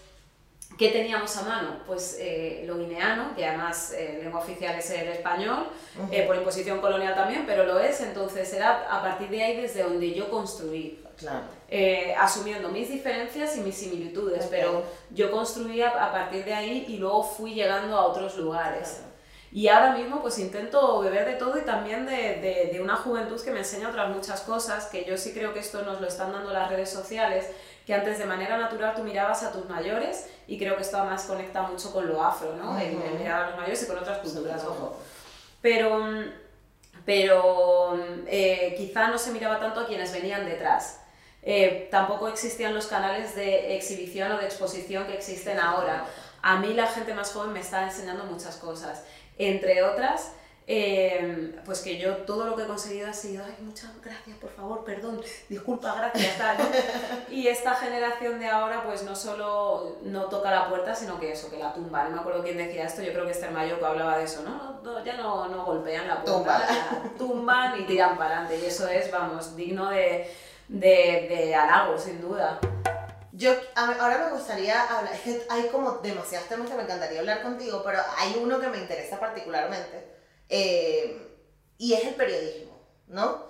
[0.78, 1.78] ¿Qué teníamos a mano?
[1.88, 5.67] Pues eh, lo guineano, que además eh, lengua oficial es el español,
[6.12, 9.84] eh, por imposición colonial también, pero lo es, entonces era a partir de ahí desde
[9.84, 11.01] donde yo construí.
[11.17, 11.45] Claro.
[11.69, 16.97] Eh, asumiendo mis diferencias y mis similitudes, pero yo construía a partir de ahí y
[16.97, 18.99] luego fui llegando a otros lugares.
[19.54, 23.41] Y ahora mismo pues intento beber de todo y también de, de- de una juventud
[23.41, 26.34] que me enseña otras muchas cosas, que yo sí creo que esto nos lo están
[26.34, 27.45] dando las redes sociales,
[27.86, 31.24] que antes de manera natural tú mirabas a tus mayores y creo que esto además
[31.26, 32.71] conecta mucho con lo afro, ¿no?
[32.71, 33.17] Ujú.
[33.19, 34.98] mirar a los mayores y con otras culturas, ojo.
[35.62, 36.04] Pero,
[37.06, 41.02] pero eh, quizá no se miraba tanto a quienes venían detrás.
[41.43, 46.06] Eh, tampoco existían los canales de exhibición o de exposición que existen ahora.
[46.41, 49.04] A mí la gente más joven me está enseñando muchas cosas,
[49.38, 50.32] entre otras,
[50.67, 54.49] eh, pues que yo todo lo que he conseguido ha sido, ay, muchas gracias, por
[54.49, 56.58] favor, perdón, disculpa, gracias, tal.
[57.30, 61.51] Y esta generación de ahora, pues no solo no toca la puerta, sino que eso,
[61.51, 62.06] que la tumba.
[62.06, 64.82] No me acuerdo quién decía esto, yo creo que Esther Mayo hablaba de eso, ¿no?
[64.82, 66.67] No, ya no, no golpean la puerta,
[67.17, 67.80] Tumban.
[67.80, 68.60] y tiran para adelante.
[68.63, 70.32] Y eso es, vamos, digno de,
[70.67, 72.60] de, de halago, sin duda.
[73.34, 77.43] Yo ahora me gustaría hablar, es que hay como demasiados temas que me encantaría hablar
[77.43, 80.14] contigo, pero hay uno que me interesa particularmente
[80.50, 81.22] eh,
[81.78, 82.78] y es el periodismo,
[83.08, 83.46] ¿no?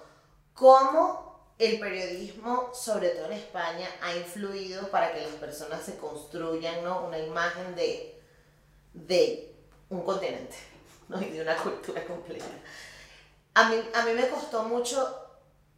[0.54, 1.26] Cómo
[1.58, 7.06] el periodismo, sobre todo en España, ha influido para que las personas se construyan ¿no?
[7.06, 8.22] una imagen de,
[8.94, 9.56] de
[9.90, 10.56] un continente
[11.08, 11.22] ¿no?
[11.22, 12.46] y de una cultura completa.
[13.54, 15.25] A mí, a mí me costó mucho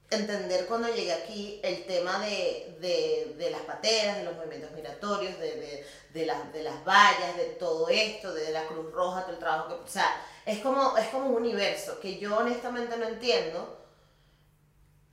[0.09, 5.37] entender cuando llegué aquí el tema de, de, de las pateras, de los movimientos migratorios,
[5.39, 9.33] de, de, de, las, de las vallas, de todo esto, de la Cruz Roja, todo
[9.33, 9.73] el trabajo que...
[9.75, 10.09] O sea,
[10.45, 13.85] es como, es como un universo que yo honestamente no entiendo,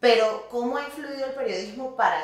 [0.00, 2.22] pero ¿cómo ha influido el periodismo para,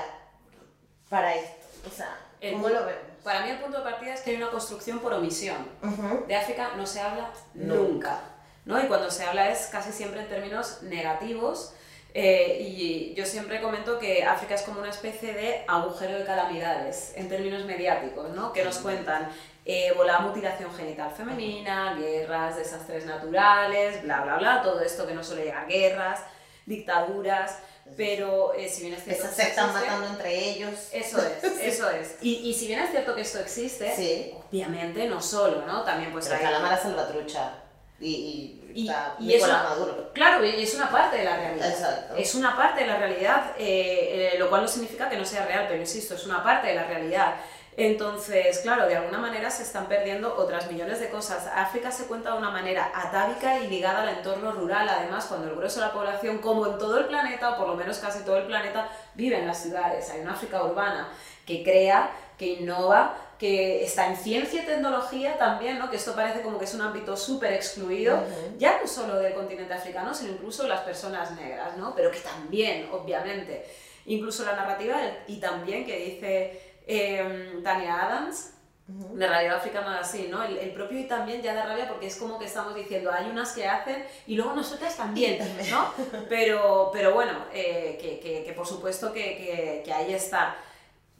[1.08, 1.66] para esto?
[1.88, 3.02] O sea, El ¿cómo pu- lo vemos?
[3.24, 5.68] Para mí el punto de partida es que hay una construcción por omisión.
[5.82, 6.24] Ujú.
[6.26, 7.74] De África no se habla No.
[7.74, 8.20] nunca,
[8.64, 8.80] ¿no?
[8.82, 11.72] Y cuando se habla es casi siempre en términos negativos.
[12.14, 17.12] Eh, y yo siempre comento que África es como una especie de agujero de calamidades
[17.16, 18.52] en términos mediáticos, ¿no?
[18.52, 19.28] Que nos cuentan
[19.64, 25.44] ébola, mutilación genital femenina, guerras, desastres naturales, bla, bla, bla, todo esto que no suele
[25.44, 26.20] llegar, guerras,
[26.66, 27.58] dictaduras,
[27.96, 30.88] pero eh, si bien es cierto Esas que se están existe- matando entre ellos.
[30.92, 32.16] Eso es, eso es.
[32.22, 34.32] Y, y si bien es cierto que esto existe, Sí.
[34.48, 35.82] obviamente no solo, ¿no?
[35.82, 36.44] También pues Pero hay...
[36.44, 37.52] está la mala salvatrucha
[38.00, 40.10] y, y, Y, está y es una, Maduro.
[40.12, 41.70] claro, y es una parte de la realidad.
[41.70, 42.14] Exacto.
[42.16, 45.44] Es una parte de la realidad, eh, eh, lo cual no significa que no sea
[45.46, 47.34] real, pero insisto, es una parte de la realidad.
[47.76, 51.46] Entonces, claro, de alguna manera se están perdiendo otras millones de cosas.
[51.54, 55.54] África se cuenta de una manera atávica y ligada al entorno rural, además, cuando el
[55.56, 58.38] grueso de la población, como en todo el planeta, o por lo menos casi todo
[58.38, 60.10] el planeta, vive en las ciudades.
[60.10, 61.08] Hay una África urbana
[61.46, 65.88] que crea, que innova, que está en ciencia y tecnología también, ¿no?
[65.90, 68.58] que esto parece como que es un ámbito súper excluido, Ujú.
[68.58, 71.94] ya no solo del continente africano, sino incluso las personas negras, ¿no?
[71.94, 73.64] pero que también, obviamente,
[74.04, 78.52] incluso la narrativa y también que dice eh, Tania Adams,
[78.88, 80.42] de Radio África Magazine, ¿no?
[80.42, 83.30] El, el propio y también ya da rabia porque es como que estamos diciendo, hay
[83.30, 85.38] unas que hacen y luego nosotras también,
[85.70, 85.94] ¿no?
[86.28, 90.56] Pero, pero bueno, eh, que, que- que por supuesto que, que- que ahí está.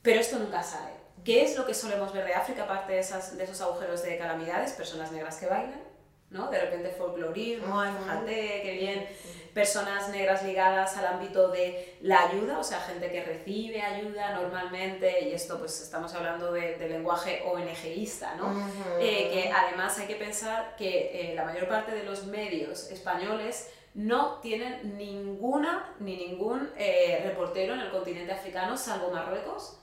[0.02, 0.94] Pero esto nunca sale.
[1.24, 4.16] ¿Qué es lo que solemos ver de África, aparte de, esas, de esos agujeros de
[4.16, 4.72] calamidades?
[4.72, 5.82] Personas negras que bailan,
[6.30, 6.50] ¿no?
[6.50, 9.08] De repente folclorismo, ay, fíjate, qué bien.
[9.52, 15.28] Personas negras ligadas al ámbito de la ayuda, o sea, gente que recibe ayuda normalmente,
[15.28, 18.46] y esto pues estamos hablando de, de lenguaje ONGista, ¿no?
[18.46, 19.00] Ujú.
[19.00, 23.68] Eh, que además hay que pensar que eh, la mayor parte de los medios españoles
[23.94, 29.80] no tienen ninguna ni ningún eh, reportero en el continente africano, salvo Marruecos.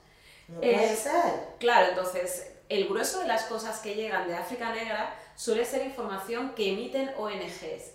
[0.47, 1.55] No puede ser.
[1.59, 6.53] Claro, entonces el grueso de las cosas que llegan de África Negra suele ser información
[6.55, 7.91] que emiten ONGs.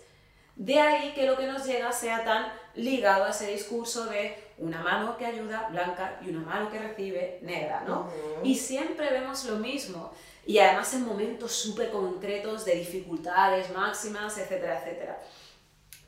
[0.55, 4.81] De ahí que lo que nos llega sea tan ligado a ese discurso de una
[4.81, 8.07] mano que ayuda blanca y una mano que recibe negra, ¿no?
[8.43, 10.11] Y siempre vemos lo mismo.
[10.45, 15.21] Y además en momentos súper concretos de dificultades máximas, etcétera, etcétera.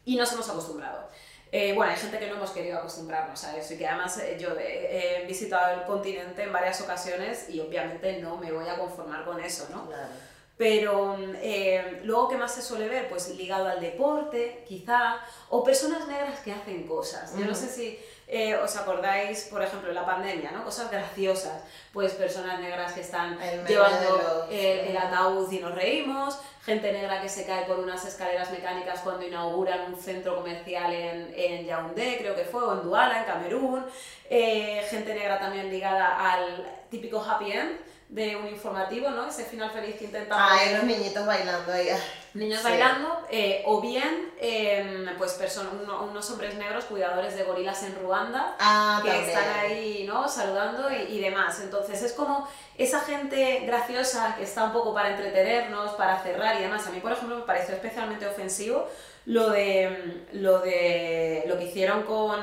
[0.04, 1.10] Y nos hemos acostumbrado.
[1.58, 4.36] Eh, bueno, hay gente que no hemos querido acostumbrarnos a eso y que además eh,
[4.38, 8.78] yo he, he visitado el continente en varias ocasiones y obviamente no me voy a
[8.78, 9.86] conformar con eso, ¿no?
[9.88, 10.10] Claro.
[10.58, 13.10] Pero eh, luego, ¿qué más se suele ver?
[13.10, 15.18] Pues ligado al deporte, quizá,
[15.50, 17.34] o personas negras que hacen cosas.
[17.38, 17.60] Yo no Ujú.
[17.60, 20.64] sé si eh, os acordáis, por ejemplo, la pandemia, ¿no?
[20.64, 21.62] Cosas graciosas.
[21.92, 26.92] Pues personas negras que están El llevando los- el, el ataúd y nos reímos, gente
[26.94, 31.66] negra que se cae por unas escaleras mecánicas cuando inauguran un centro comercial en, en
[31.66, 33.86] Yaoundé, creo que fue, o en Douala, en Camerún,
[34.30, 37.78] eh, gente negra también ligada al típico happy end,
[38.10, 39.28] de un informativo, ¿no?
[39.28, 41.90] Ese final feliz que intentan Ay, poner los niñitos bailando ahí.
[41.90, 42.02] ay.
[42.36, 42.66] niños Sí.
[42.68, 45.34] bailando, eh, o bien em, pues
[45.82, 49.30] uno- unos hombres negros cuidadores de gorilas en Ruanda, Ah, que también.
[49.30, 50.28] están ahí, ¿no?
[50.28, 51.60] Saludando y, y demás.
[51.62, 56.64] Entonces es como esa gente graciosa que está un poco para entretenernos, para cerrar y
[56.64, 56.86] demás.
[56.88, 58.88] A mí, por ejemplo, me pareció especialmente ofensivo
[59.28, 62.40] lo de lo, de, lo que hicieron con,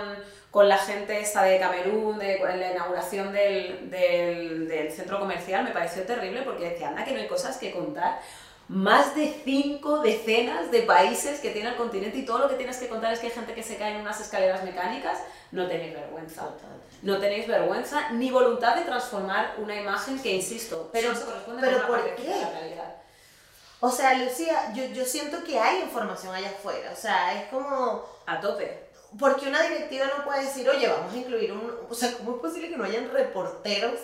[0.52, 5.64] con la gente esta de Camerún, de en la inauguración del, del, del centro comercial.
[5.64, 8.20] Me pareció terrible porque decía, anda, que no hay cosas que contar.
[8.68, 12.76] Más de cinco decenas de países que tiene el continente y todo lo que tienes
[12.76, 15.18] que contar es que hay gente que se cae en unas escaleras mecánicas.
[15.52, 16.48] No tenéis vergüenza.
[17.02, 21.80] No tenéis vergüenza ni voluntad de transformar una imagen que, insisto, Pero- se corresponde pero
[21.86, 22.22] con una ¿por qué?
[22.28, 22.94] de la realidad.
[23.80, 26.90] O sea, Lucía, yo, yo siento que hay información allá afuera.
[26.92, 28.04] O sea, es como.
[28.26, 28.82] A tope.
[29.18, 31.70] Porque una directiva no puede decir, oye, vamos a incluir un.
[31.90, 33.98] O sea, ¿cómo es posible que no hayan reporteros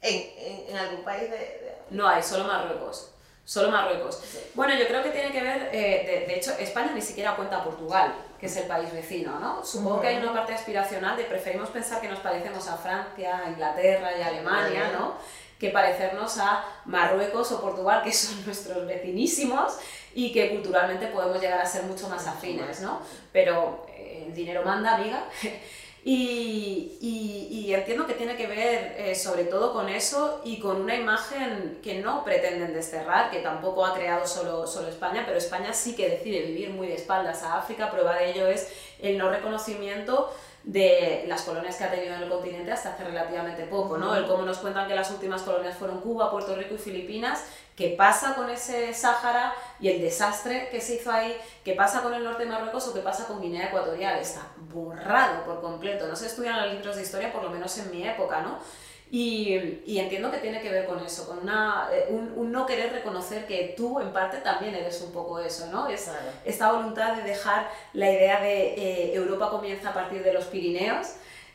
[0.00, 1.36] en, en, en algún país de.
[1.38, 3.10] de- No hay, solo Marruecos.
[3.44, 4.20] Solo Marruecos.
[4.54, 7.58] Bueno, yo creo que tiene que ver, eh, de, de hecho, España ni siquiera cuenta
[7.58, 9.64] a Portugal, que es el país vecino, ¿no?
[9.64, 13.48] Supongo que hay una parte aspiracional de preferimos pensar que nos parecemos a Francia, a
[13.50, 15.14] Inglaterra y a Alemania, ¿no?
[15.60, 19.78] Que parecernos a Marruecos o Portugal, que son nuestros vecinísimos
[20.16, 23.00] y que culturalmente podemos llegar a ser mucho más afines, ¿no?
[23.32, 25.24] Pero eh, el dinero manda, amiga.
[26.08, 30.80] Y, y- y entiendo que tiene que ver eh, sobre todo con eso y con
[30.80, 35.72] una imagen que no pretenden desterrar, que tampoco ha creado solo, solo España, pero España
[35.72, 37.90] sí que decide vivir muy de espaldas a África.
[37.90, 38.68] Prueba de ello es
[39.02, 43.64] el no reconocimiento de las colonias que ha tenido en el continente hasta hace relativamente
[43.64, 44.14] poco, ¿no?
[44.14, 47.44] El cómo nos cuentan que las últimas colonias fueron Cuba, Puerto Rico y Filipinas,
[47.76, 52.14] qué pasa con ese Sáhara y el desastre que se hizo ahí, qué pasa con
[52.14, 54.40] el norte de Marruecos o qué pasa con Guinea Ecuatorial, está
[54.72, 58.06] borrado por completo, no se estudian los libros de historia, por lo menos en mi
[58.08, 58.58] época, ¿no?
[59.08, 62.66] Y, y entiendo que tiene que ver con eso, con una, eh, un, un no
[62.66, 65.86] querer reconocer que tú en parte también eres un poco eso, ¿no?
[65.86, 66.18] Es, Claro.
[66.44, 71.06] esta voluntad de dejar la idea de eh, Europa comienza a partir de los Pirineos.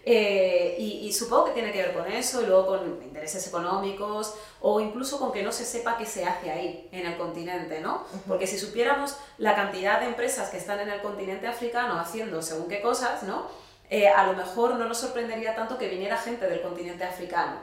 [0.03, 4.33] Eh, y, y supongo que tiene que ver con eso, y luego con intereses económicos
[4.61, 8.03] o incluso con que no se sepa qué se hace ahí, en el continente, ¿no?
[8.27, 12.67] Porque si supiéramos la cantidad de empresas que están en el continente africano haciendo según
[12.67, 13.45] qué cosas, ¿no?
[13.89, 17.57] Eh, a lo mejor no nos sorprendería tanto que viniera gente del continente africano.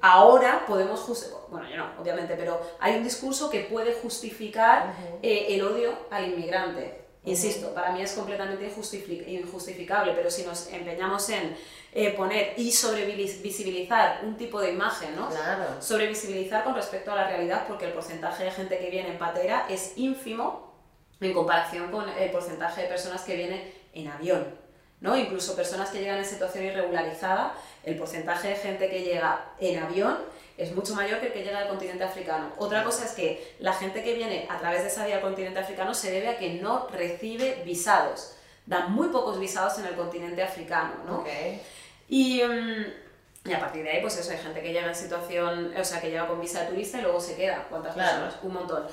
[0.00, 5.46] Ahora podemos justificar, bueno, yo no, obviamente, pero hay un discurso que puede justificar eh,
[5.50, 7.03] el odio al inmigrante.
[7.26, 11.56] Insisto, para mí es completamente injustifi- injustificable, pero si nos empeñamos en
[11.92, 15.28] eh, poner y sobrevisibilizar un tipo de imagen, ¿no?
[15.30, 15.80] Claro.
[15.80, 19.66] sobrevisibilizar con respecto a la realidad porque el porcentaje de gente que viene en patera
[19.70, 20.74] es ínfimo
[21.20, 24.63] en comparación con el porcentaje de personas que vienen en avión.
[25.04, 25.14] ¿No?
[25.16, 30.16] Incluso personas que llegan en situación irregularizada, el porcentaje de gente que llega en avión
[30.56, 32.52] es mucho mayor que el que llega del continente africano.
[32.56, 35.58] Otra cosa es que la gente que viene a través de esa vía al continente
[35.58, 38.34] africano se debe a que no recibe visados.
[38.64, 40.94] Dan muy pocos visados en el continente africano.
[41.06, 41.22] ¿no?
[42.08, 45.74] Y, mm, y a partir de ahí, pues eso, hay gente que llega en situación,
[45.78, 47.66] o sea, que llega con visa de turista y luego se queda.
[47.68, 48.20] ¿Cuántas Claro.
[48.22, 48.42] personas?
[48.42, 48.86] Un montón.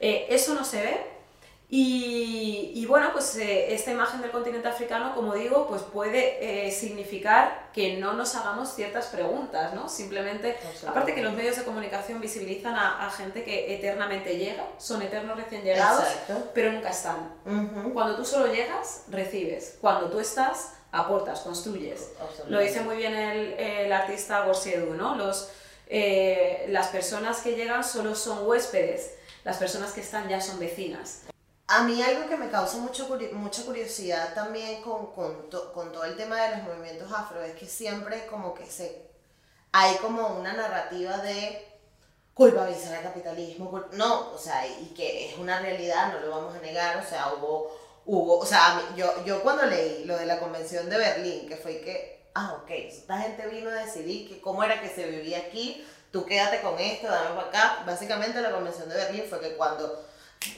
[0.00, 1.17] Eh, eso no se ve.
[1.70, 6.72] Y, y bueno, pues eh, esta imagen del continente africano, como digo, pues puede eh,
[6.72, 9.86] significar que no nos hagamos ciertas preguntas, ¿no?
[9.86, 15.02] Simplemente, aparte que los medios de comunicación visibilizan a, a gente que eternamente llega, son
[15.02, 16.50] eternos recién llegados, Exacto.
[16.54, 17.34] pero nunca están.
[17.44, 17.92] Ujú.
[17.92, 19.76] Cuando tú solo llegas, recibes.
[19.82, 22.12] Cuando tú estás, aportas, construyes.
[22.48, 25.16] Lo dice muy bien el, el artista Gorsiedu, ¿no?
[25.16, 25.50] Los,
[25.86, 31.24] eh, las personas que llegan solo son huéspedes, las personas que están ya son vecinas.
[31.68, 36.04] A mí algo que me causa mucho mucha curiosidad también con, con, to- con todo
[36.04, 39.06] el tema de los movimientos afro es que siempre como que se
[39.72, 41.66] hay como una narrativa de
[42.34, 46.60] culpabilizar al capitalismo, no, o sea, y que es una realidad, no lo vamos a
[46.60, 47.70] negar, o sea, hubo,
[48.06, 51.80] hubo, o sea, yo, yo cuando leí lo de la convención de Berlín, que fue
[51.82, 55.86] que, ah, ok, esta gente vino a decidir que cómo era que se vivía aquí,
[56.12, 60.04] tú quédate con esto, dame para acá, básicamente la convención de Berlín fue que cuando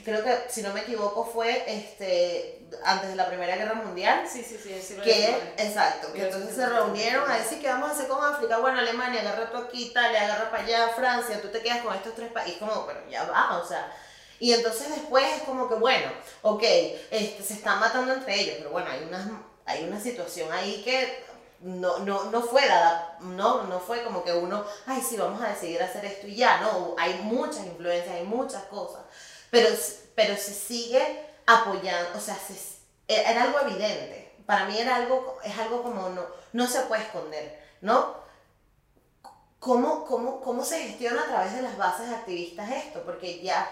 [0.05, 4.27] creo que si no me equivoco fue este antes de la Primera Guerra Mundial.
[4.31, 4.95] Sí, sí, sí, sí.
[4.97, 8.79] que exacto, que entonces se reunieron a decir que vamos a hacer con África, bueno
[8.79, 12.31] Alemania agarra tú aquí, Italia agarra para allá, Francia, tú te quedas con estos tres
[12.33, 13.93] países, como pero ya va, o sea,
[14.39, 16.11] y entonces después es como que bueno,
[16.43, 16.63] ok,
[17.11, 21.25] este, se están matando entre ellos, pero bueno, hay una, hay una situación ahí que
[21.61, 25.49] no, no, no fue dada, no, no fue como que uno, ay sí, vamos a
[25.49, 29.03] decidir hacer esto y ya, no, hay muchas influencias, hay muchas cosas,
[29.51, 29.69] pero,
[30.15, 32.55] pero se sigue apoyando, o sea, se,
[33.09, 37.61] era algo evidente, para mí era algo, es algo como no, no se puede esconder,
[37.81, 38.21] ¿no?
[39.61, 43.03] ¿cómo, cómo, ¿cómo se gestiona a través de las bases activistas esto?
[43.05, 43.71] Porque ya,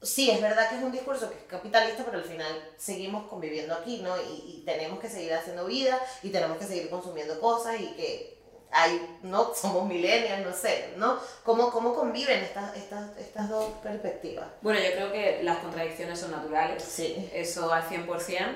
[0.00, 3.74] sí, es verdad que es un discurso que es capitalista, pero al final seguimos conviviendo
[3.74, 4.16] aquí, ¿no?
[4.16, 8.42] Y tenemos que seguir haciendo vida y tenemos que seguir consumiendo cosas y que
[8.74, 9.54] hay, ¿no?
[9.60, 11.18] Somos millennials, no sé, ¿no?
[11.44, 14.46] ¿Cómo, cómo conviven estas, estas, estas dos perspectivas?
[14.60, 17.30] Bueno, yo creo que las contradicciones son naturales, Sí.
[17.32, 18.46] eso al 100%.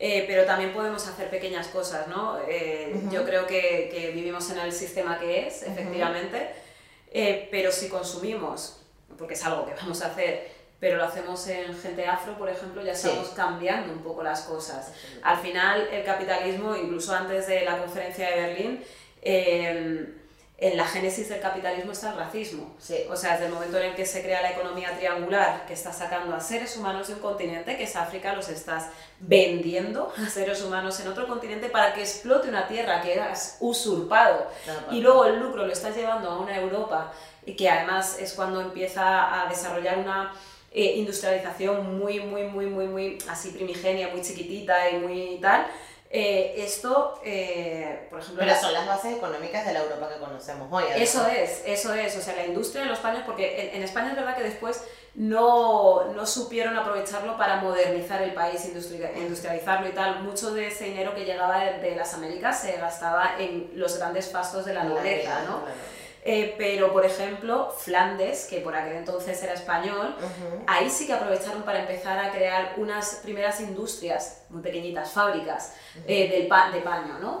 [0.00, 2.38] Eh, pero también podemos hacer pequeñas cosas, ¿no?
[2.48, 2.92] Eh.
[3.12, 6.50] Yo creo que, que vivimos en el sistema que es, efectivamente,
[7.12, 8.80] eh, pero si consumimos,
[9.16, 10.50] porque es algo que vamos a hacer,
[10.80, 13.06] pero lo hacemos en gente afro, por ejemplo, ya Sí.
[13.06, 14.92] estamos cambiando un poco las cosas.
[15.22, 18.84] Al final, el capitalismo, incluso antes de la conferencia de Berlín,
[19.24, 20.14] eh,
[20.56, 22.76] en la génesis del capitalismo está el racismo.
[22.78, 22.96] Sí.
[23.10, 25.92] O sea, desde el momento en el que se crea la economía triangular, que está
[25.92, 28.86] sacando a seres humanos de un continente, que es África, los estás
[29.18, 34.46] vendiendo a seres humanos en otro continente para que explote una tierra que has usurpado.
[34.92, 37.12] Y luego el lucro lo estás llevando a una Europa,
[37.44, 40.32] y que además es cuando empieza a desarrollar una
[40.72, 45.66] eh, industrialización muy, muy, muy, muy, muy así primigenia, muy chiquitita y muy tal.
[46.16, 50.68] Eh, esto, eh, por ejemplo, Pero son las bases económicas de la Europa que conocemos
[50.70, 50.84] hoy.
[50.94, 54.10] eso es, eso es, o sea, la industria de los paños, porque en, en España
[54.10, 54.84] es verdad que después
[55.16, 60.22] no, no supieron aprovecharlo para modernizar el país, industri- industrializarlo y tal.
[60.22, 64.30] Mucho de ese dinero que llegaba de, de las Américas se gastaba en los grandes
[64.30, 65.62] fastos de la nobleza, ¿no?
[66.26, 70.16] Eh, pero, por ejemplo, Flandes, que por aquel entonces era español,
[70.66, 75.74] ahí sí que aprovecharon para empezar a crear unas primeras industrias, muy pequeñitas, fábricas
[76.06, 77.40] eh, del pa- de paño, ¿no?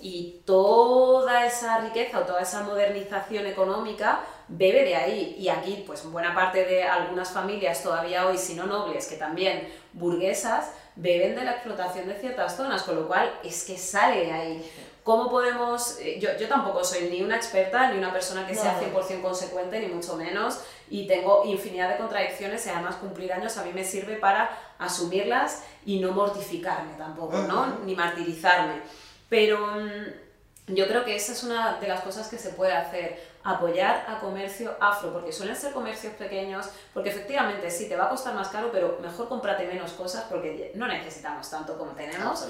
[0.00, 5.36] Y toda esa riqueza o toda esa modernización económica bebe de ahí.
[5.38, 9.68] Y aquí, pues buena parte de algunas familias todavía hoy, si no nobles, que también
[9.92, 14.32] burguesas, beben de la explotación de ciertas zonas, con lo cual es que sale de
[14.32, 14.72] ahí.
[15.02, 15.98] ¿Cómo podemos...?
[16.00, 19.00] eh, Yo, yo tampoco soy ni una experta, ni una persona que sea No.
[19.00, 23.64] 100% consecuente, ni mucho menos, y tengo infinidad de contradicciones y además cumplir años a
[23.64, 27.78] mí me sirve para asumirlas y no mortificarme tampoco, ¿no?
[27.84, 28.74] Ni martirizarme.
[29.28, 33.31] Pero mm, yo creo que esa es una de las cosas que se puede hacer,
[33.44, 38.08] apoyar a comercio afro, porque suelen ser comercios pequeños, porque efectivamente sí, te va a
[38.08, 42.46] costar más caro, pero mejor cómprate menos cosas porque no necesitamos tanto como tenemos.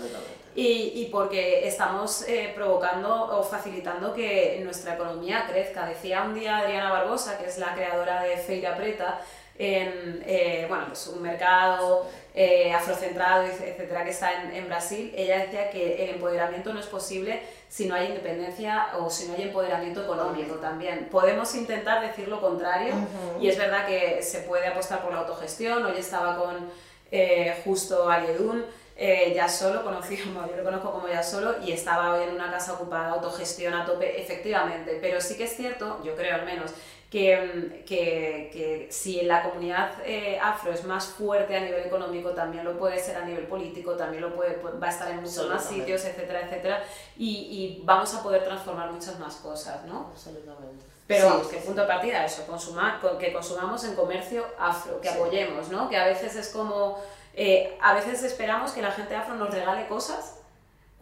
[0.54, 5.86] Y, y porque estamos eh, provocando o facilitando que nuestra economía crezca.
[5.86, 9.20] Decía un día Adriana Barbosa, que es la creadora de Feira Preta,
[9.58, 15.38] en eh, bueno, pues un mercado eh, afrocentrado, etcétera, que está en, en Brasil, ella
[15.38, 19.42] decía que el empoderamiento no es posible si no hay independencia o si no hay
[19.42, 21.08] empoderamiento económico también.
[21.10, 22.94] Podemos intentar decir lo contrario
[23.40, 25.84] y es verdad que se puede apostar por la autogestión.
[25.84, 26.70] Hoy estaba con
[27.10, 28.64] eh, justo Aliedun,
[28.96, 32.50] eh, ya solo, conocido, yo lo conozco como ya solo, y estaba hoy en una
[32.50, 34.98] casa ocupada, autogestión a tope, efectivamente.
[35.00, 36.72] Pero sí que es cierto, yo creo al menos,
[37.12, 42.30] que, mm, que, que si la comunidad eh, afro es más fuerte a nivel económico,
[42.30, 45.46] también lo puede ser a nivel político, también lo puede, va a estar en muchos
[45.48, 46.82] más sitios, etcétera, etcétera,
[47.18, 50.08] y, y vamos a poder transformar muchas más cosas, ¿no?
[50.10, 50.86] Absolutamente.
[51.06, 54.98] Pero vamos, sí, que punto de partida eso, consumar, co- que consumamos en comercio afro,
[55.02, 55.14] que Sí.
[55.14, 55.90] apoyemos, ¿no?
[55.90, 56.98] Que a veces es como,
[57.34, 60.38] eh, a veces esperamos que la gente afro nos regale cosas.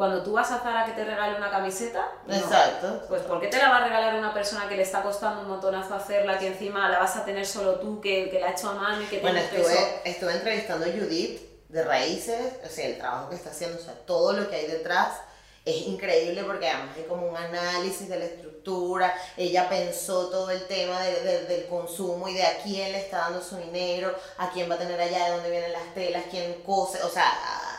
[0.00, 2.34] Cuando tú vas a Zara que te regale una camiseta, no.
[2.34, 3.04] Exacto.
[3.06, 5.48] Pues ¿por qué te la va a regalar una persona que le está costando un
[5.48, 8.70] montonazo hacerla, que encima la vas a tener solo tú, que, que la ha hecho
[8.70, 9.68] a mano y que Bueno, tiene peso?
[9.78, 13.82] estuve, estuve entrevistando a Judith de Raíces, o sea, el trabajo que está haciendo, o
[13.82, 15.18] sea, todo lo que hay detrás
[15.66, 20.66] es increíble porque además hay como un análisis de la estructura, ella pensó todo el
[20.66, 24.50] tema de- de- del consumo y de a quién le está dando su dinero, a
[24.50, 27.30] quién va a tener allá, de dónde vienen las telas, quién cose, o sea,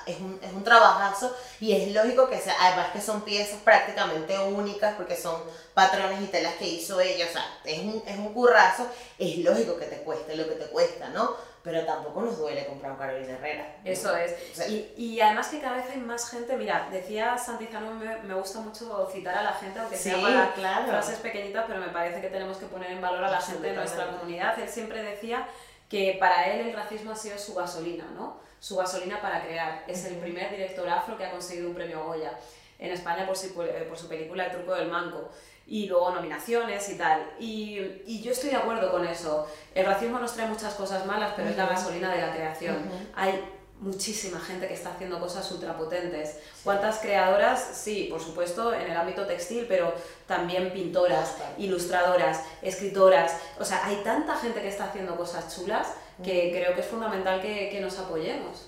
[0.05, 4.37] es un, es un trabajazo y es lógico que sea, además que son piezas prácticamente
[4.39, 5.41] únicas porque son
[5.73, 8.87] patrones y telas que hizo ella, o sea, es un, es un currazo,
[9.17, 11.35] es lógico que te cueste lo que te cuesta, ¿no?
[11.63, 13.75] Pero tampoco nos duele comprar un Carolina Herrera.
[13.83, 13.91] ¿no?
[13.91, 14.33] Eso es.
[14.51, 18.17] O sea, Y, y además que cada vez hay más gente, mira, decía Santizano, me,
[18.23, 20.87] me gusta mucho citar a la gente, aunque sea Sí, para claro.
[20.87, 23.75] frases pequeñitas, pero me parece que tenemos que poner en valor a la gente de
[23.75, 24.57] nuestra comunidad.
[24.59, 25.47] Él siempre decía
[25.87, 28.39] que para él el racismo ha sido su gasolina, ¿no?
[28.61, 29.83] Su gasolina para crear.
[29.87, 32.31] Es el primer director afro que ha conseguido un premio Goya
[32.77, 35.29] en España por su, por su película El truco del manco.
[35.65, 37.27] Y luego nominaciones y tal.
[37.39, 39.47] Y, y yo estoy de acuerdo con eso.
[39.73, 42.77] El racismo nos trae muchas cosas malas, pero es la gasolina de la creación.
[43.15, 43.43] Hay
[43.81, 46.37] muchísima gente que está haciendo cosas ultrapotentes.
[46.63, 47.71] ¿Cuántas creadoras?
[47.73, 49.91] Sí, por supuesto, en el ámbito textil, pero
[50.27, 53.37] también pintoras, ilustradoras, escritoras.
[53.59, 55.87] O sea, hay tanta gente que está haciendo cosas chulas
[56.23, 58.63] que creo que es fundamental que, que nos apoyemos.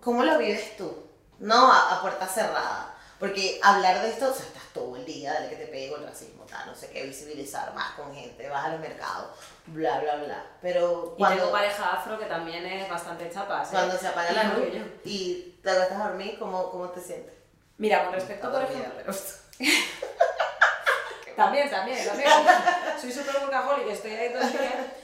[0.00, 0.92] ¿Cómo lo vives tú?
[1.38, 2.94] No a, a puerta cerrada.
[3.18, 6.04] Porque hablar de esto, o sea, estás todo el día, dale que te pegue el
[6.04, 9.30] racismo, tal, no sé qué, visibilizar más con gente, vas al mercado,
[9.66, 10.46] bla, bla, bla.
[10.62, 13.62] Pero Y tengo pareja afro que también es bastante chapa.
[13.62, 13.72] ¿sí?
[13.72, 14.68] Cuando se apaga la luz
[15.04, 17.34] y te acuestas a dormir, ¿cómo, cómo te sientes?
[17.76, 19.12] Mira, con respecto, por Está ejemplo...
[19.12, 19.76] dormida,
[21.36, 22.30] También, también, también.
[23.00, 24.94] Soy súper workaholic, estoy ahí todo el día.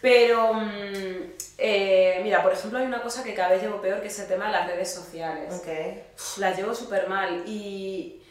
[0.00, 4.08] Pero, mm, eh, mira, por ejemplo, hay una cosa que cada vez llevo peor, que
[4.08, 5.52] es el tema de las redes sociales.
[5.54, 6.38] Ok.
[6.38, 8.22] Las llevo súper mal y,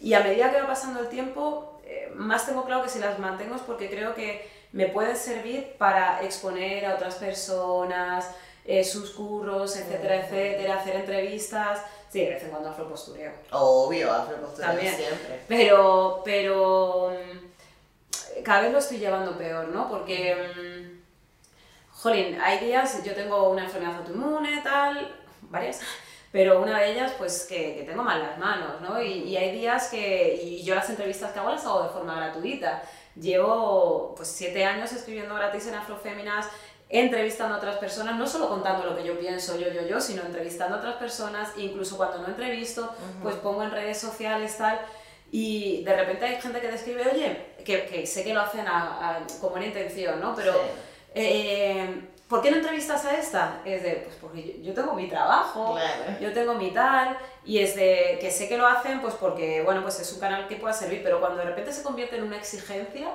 [0.00, 3.18] y a medida que va pasando el tiempo, eh, más tengo claro que si las
[3.18, 8.30] mantengo es porque creo que me pueden servir para exponer a otras personas,
[8.64, 11.80] eh, sus curros, etcétera, etcétera, hacer entrevistas.
[12.10, 13.32] Sí, de vez en cuando afro postureo.
[13.50, 14.94] Obvio, afropostura También.
[14.94, 15.40] siempre.
[15.48, 19.88] Pero, pero mm, cada vez lo estoy llevando peor, ¿no?
[19.88, 20.97] Porque, mm,
[22.02, 25.80] jolín, hay días, yo tengo una enfermedad autoinmune, tal, varias,
[26.30, 29.02] pero una de ellas, pues, que, que tengo mal las manos, ¿no?
[29.02, 32.14] Y, y hay días que, y yo las entrevistas que hago las hago de forma
[32.16, 32.82] gratuita.
[33.18, 36.46] Llevo, pues, siete años escribiendo gratis en Afroféminas,
[36.90, 40.22] entrevistando a otras personas, no solo contando lo que yo pienso, yo, yo, yo, sino
[40.22, 44.78] entrevistando a otras personas, incluso cuando no entrevisto, pues pongo en redes sociales, tal,
[45.30, 48.66] y de repente hay gente que te escribe, oye, que, que sé que lo hacen
[48.66, 50.34] a, a- con buena intención, ¿no?
[50.34, 50.58] Pero, Sí.
[51.14, 53.60] Eh, ¿por qué no entrevistas a esta?
[53.64, 56.20] Es de, pues porque yo, tengo mi trabajo, Claro.
[56.20, 59.82] yo tengo mi tal, y es de que sé que lo hacen, pues porque, bueno,
[59.82, 62.36] pues es un canal que pueda servir, pero cuando de repente se convierte en una
[62.36, 63.08] exigencia,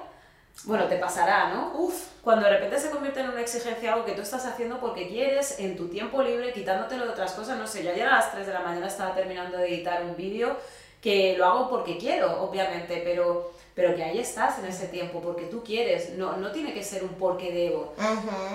[0.65, 1.73] bueno, te pasará, ¿no?
[1.75, 5.07] Uf, cuando de repente se convierte en una exigencia algo que tú estás haciendo porque
[5.07, 8.31] quieres, en tu tiempo libre, quitándotelo de otras cosas, no sé, yo ayer a las
[8.31, 10.55] 3 de la mañana estaba terminando de editar un vídeo
[11.01, 15.45] que lo hago porque quiero, obviamente, pero, pero que ahí estás en ese tiempo, porque
[15.45, 17.93] tú quieres, no, no tiene que ser un porque debo.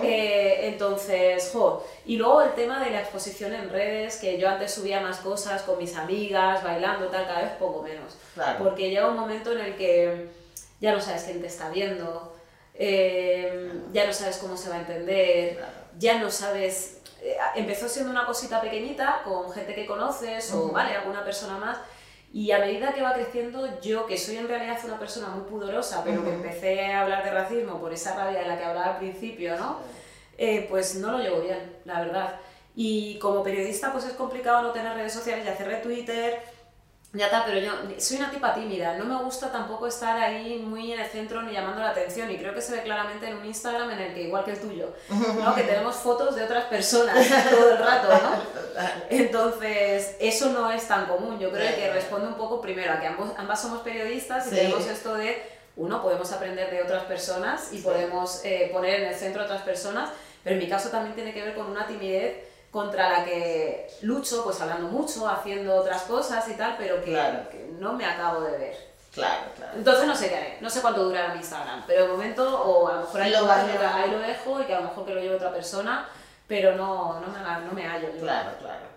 [0.01, 4.73] Eh, entonces, jo, y luego el tema de la exposición en redes, que yo antes
[4.73, 8.15] subía más cosas con mis amigas, bailando, tal, cada vez poco menos.
[8.33, 8.63] Claro.
[8.63, 10.27] Porque llega un momento en el que
[10.79, 12.33] ya no sabes quién te está viendo,
[12.73, 15.71] eh, ya no sabes cómo se va a entender, Claro.
[15.97, 17.01] ya no sabes...
[17.21, 21.77] eh, empezó siendo una cosita pequeñita con gente que conoces o, vale, alguna persona más.
[22.31, 26.03] Y a medida que va creciendo, yo que soy en realidad una persona muy pudorosa,
[26.03, 28.97] pero que empecé a hablar de racismo por esa rabia de la que hablaba al
[28.97, 29.77] principio, ¿no?
[30.37, 32.35] Eh, pues no lo llevo bien, la verdad.
[32.75, 36.39] Y como periodista, pues es complicado no tener redes sociales y hacer Twitter,
[37.13, 40.91] ya está, pero yo soy una tipa tímida, no me gusta tampoco estar ahí muy
[40.93, 43.45] en el centro ni llamando la atención y creo que se ve claramente en un
[43.45, 45.55] Instagram en el que igual que el tuyo, ¿no?
[45.55, 48.39] que tenemos fotos de otras personas todo el rato, ¿no?
[49.09, 53.07] Entonces, eso no es tan común, yo creo que responde un poco primero a que
[53.07, 54.55] ambos, ambas somos periodistas y Sí.
[54.57, 55.41] tenemos esto de,
[55.77, 57.83] uno, podemos aprender de otras personas y Sí.
[57.83, 60.09] podemos eh, poner en el centro a otras personas,
[60.43, 62.37] pero en mi caso también tiene que ver con una timidez
[62.71, 67.49] contra la que lucho, pues hablando mucho, haciendo otras cosas y tal, pero que, Claro.
[67.49, 68.89] que no me acabo de ver.
[69.13, 69.71] Claro, claro.
[69.75, 72.87] Entonces no sé qué haré, no sé cuánto durará mi Instagram, pero de momento, o
[72.87, 73.97] a lo mejor ahí Lo dejo, llevando.
[73.97, 76.07] ahí lo dejo y que a lo mejor que lo lleve otra persona,
[76.47, 78.21] pero no, no, me, no me hallo yo.
[78.21, 78.89] Claro, claro.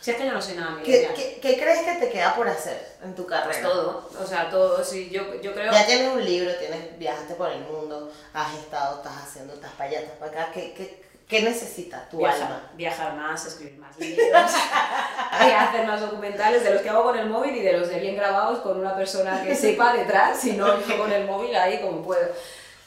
[0.00, 1.14] Si es que yo no soy nada ¿Qué, millennial.
[1.14, 3.48] qué, qué crees que te queda por hacer en tu carrera?
[3.50, 5.70] Pues todo, o sea, todo, sí, yo, yo creo...
[5.72, 9.90] Ya tienes un libro, tienes, viajaste por el mundo, has estado, estás haciendo, estás para
[9.90, 10.52] allá, estás para acá.
[10.54, 12.70] ¿Qué, qué, qué necesita tu viajar, alma?
[12.74, 14.32] viajar más, escribir más libros,
[15.30, 18.16] hacer más documentales de los que hago con el móvil y de los de bien
[18.16, 22.02] grabados con una persona que sepa detrás, si no yo con el móvil ahí como
[22.02, 22.28] puedo.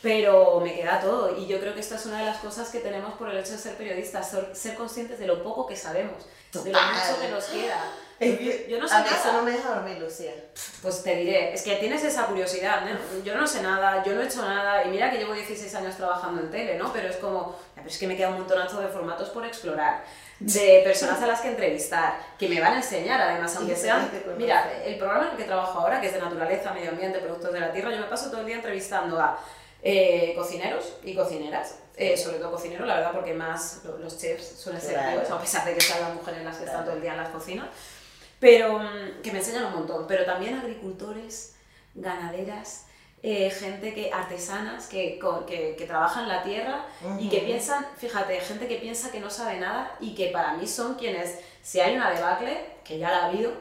[0.02, 2.80] Pero me queda todo y yo creo que esta es una de las cosas que
[2.80, 6.72] tenemos por el hecho de ser periodistas, ser, conscientes de lo poco que sabemos, de
[6.74, 7.82] lo mucho que nos queda.
[8.24, 9.34] Es que Yo no sé a mí eso nada.
[9.38, 10.32] no me deja dormir, Lucía.
[10.82, 13.24] Pues te diré, es que tienes esa curiosidad, ¿no?
[13.24, 15.96] Yo no sé nada, yo no he hecho nada, y mira que llevo 16 años
[15.96, 16.92] trabajando en tele, ¿no?
[16.94, 20.04] Pero es como, pero es que me queda un montonazo de formatos por explorar,
[20.40, 24.10] de personas a las que entrevistar, que me van a enseñar además, aunque sean...
[24.38, 27.54] Mira, el programa en el que trabajo ahora, que es de naturaleza, medio ambiente, productos
[27.54, 29.40] de la tierra, yo me paso todo el día entrevistando a
[29.86, 34.58] eh, cocineros y cocineras, eh, sobre todo cocineros, la verdad, porque más lo- los chefs
[34.58, 35.20] suelen ser Claro.
[35.20, 37.18] tíos, a pesar de que están las mujeres las que están todo el día en
[37.18, 37.68] las cocinas
[38.44, 41.56] pero mm, que me enseñan un montón, pero también agricultores,
[41.96, 42.88] ganaderas,
[43.22, 45.18] eh, gente que, artesanas que,
[45.48, 46.86] que, que trabajan la tierra
[47.18, 50.68] y que piensan, fíjate, gente que piensa que no sabe nada y que para mí
[50.68, 53.54] son quienes, si hay una debacle, que ya la ha habido,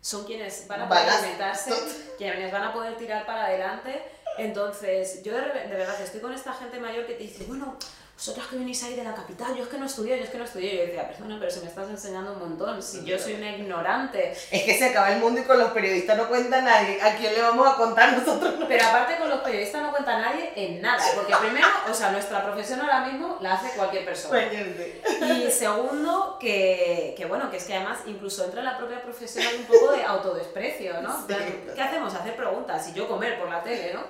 [0.00, 1.70] son quienes van a poder alimentarse,
[2.18, 4.02] quienes van a poder tirar para adelante.
[4.38, 7.76] Entonces, yo de, de verdad estoy con esta gente mayor que te dice, bueno,
[8.16, 10.38] vosotras que venís ahí de la capital, yo es que no estudié, yo es que
[10.38, 10.72] no estudié.
[10.72, 13.50] Y yo decía, perdona, pero si me estás enseñando un montón, si yo soy una
[13.50, 14.32] ignorante.
[14.50, 16.98] Es que se acaba el mundo y con los periodistas no cuenta nadie.
[17.02, 18.54] ¿A quién le vamos a contar nosotros?
[18.66, 22.42] Pero aparte con los periodistas no cuenta nadie en nada, porque primero, o sea, nuestra
[22.42, 24.42] profesión ahora mismo la hace cualquier persona.
[25.20, 29.46] Y segundo, que, que bueno, que es que además incluso entra en la propia profesión
[29.46, 31.26] hay un poco de autodesprecio, ¿no?
[31.26, 32.14] ¿Qué hacemos?
[32.14, 34.04] Hacer preguntas y yo comer por la tele, ¿no?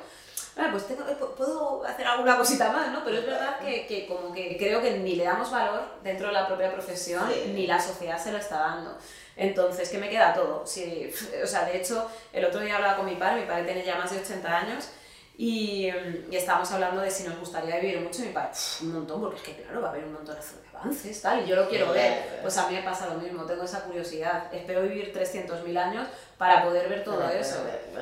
[0.57, 3.05] Bueno, pues tengo, eh, puedo hacer alguna cosita más, ¿no?
[3.05, 6.33] Pero es verdad que, que, como que creo que ni le damos valor dentro de
[6.33, 8.97] la propia profesión, ni la sociedad se lo está dando.
[9.37, 10.67] Entonces, ¿qué me queda todo?
[10.67, 11.13] Si,
[11.45, 13.97] o sea, de hecho, el otro día hablaba con mi padre, mi padre tiene ya
[13.99, 14.89] más de 80 años,
[15.37, 15.91] y,
[16.31, 19.37] y estábamos hablando de si nos gustaría vivir mucho, y mi padre, un montón, porque
[19.37, 20.41] es que claro, va a haber un montón de
[20.75, 22.39] avances, tal, y yo lo quiero ver.
[22.41, 24.49] Pues a mí me pasa lo mismo, tengo esa curiosidad.
[24.55, 27.57] Espero vivir 300.000 años para poder ver todo eso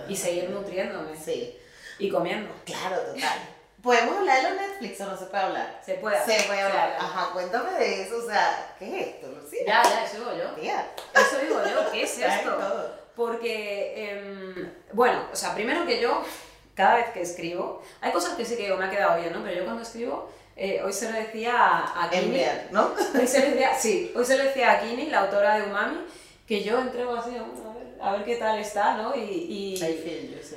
[0.09, 1.17] y seguir nutriéndome.
[1.17, 1.59] Sí
[1.99, 2.53] y comiendo.
[2.65, 3.55] Claro, total.
[3.85, 5.81] ¿Podemos hablar de los Netflix o no se puede hablar?
[5.85, 6.97] Se puede Se puede hablar.
[6.99, 9.61] Ajá, cuéntame de eso, o sea, ¿qué es esto, Lucía?
[9.67, 10.51] Ya, ya, eso digo yo.
[10.59, 10.91] Tía.
[11.15, 12.59] Eso digo yo, ¿qué es esto?
[13.15, 16.23] Porque, em, bueno, o sea, primero que yo,
[16.75, 19.43] cada vez que escribo, hay cosas que sí que digo, me ha quedado bien, ¿no?
[19.45, 22.43] Pero yo cuando escribo, eh, hoy se lo decía a, a Kini.
[22.71, 22.91] ¿no?
[23.21, 26.07] Hoy se lo decía, sí, hoy se lo decía a Kini, la autora de Umami,
[26.49, 29.15] que yo entrego así, a ver, a ver qué tal está, ¿no?
[29.15, 30.57] Y, y, I feel you, sí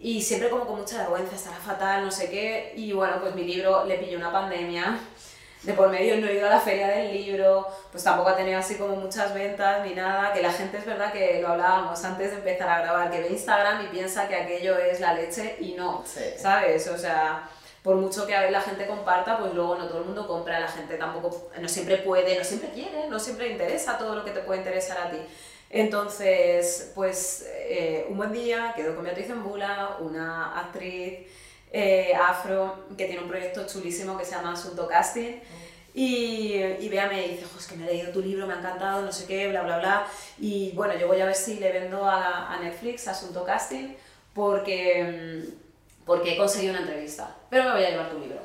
[0.00, 3.44] y siempre como con mucha vergüenza, estará fatal, no sé qué, y bueno, pues mi
[3.44, 4.98] libro le pilló una pandemia,
[5.64, 8.58] de por medio no he ido a la feria del libro, pues tampoco ha tenido
[8.58, 12.30] así como muchas ventas ni nada, que la gente es verdad que lo hablábamos antes
[12.30, 15.72] de empezar a grabar, que ve Instagram y piensa que aquello es la leche y
[15.72, 16.04] no,
[16.36, 16.86] ¿sabes?
[16.88, 17.48] O sea,
[17.82, 20.60] por mucho que a ver la gente comparta, pues luego no todo el mundo compra,
[20.60, 24.32] la gente tampoco, no siempre puede, no siempre quiere, no siempre interesa todo lo que
[24.32, 25.18] te puede interesar a ti.
[25.70, 31.26] Entonces, pues eh, un buen día quedó con Beatriz Bula, una actriz
[31.72, 35.40] eh, afro que tiene un proyecto chulísimo que se llama Asunto Casting.
[35.92, 39.02] Y, y Bea me dice, es que me he leído tu libro, me ha encantado,
[39.02, 40.06] no sé qué, bla, bla, bla.
[40.38, 43.94] Y bueno, yo voy a ver si le vendo a, a Netflix Asunto Casting
[44.34, 45.44] porque,
[46.04, 48.40] porque he conseguido una entrevista, pero me voy a llevar tu libro.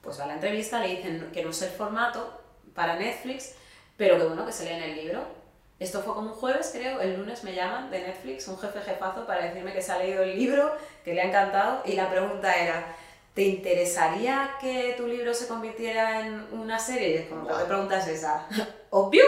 [0.00, 2.40] Pues va a la entrevista, le dicen que no es el formato
[2.74, 3.54] para Netflix,
[3.96, 5.35] pero que bueno, que se lee en el libro.
[5.78, 9.26] Esto fue como un jueves, creo, el lunes me llaman de Netflix, un jefe jefazo,
[9.26, 10.74] para decirme que se ha leído el libro,
[11.04, 12.96] que le ha encantado, y la pregunta era,
[13.34, 17.10] ¿te interesaría que tu libro se convirtiera en una serie?
[17.10, 18.46] Y es como, ¿qué pregunta es esa?
[18.90, 19.24] ¿Obvio?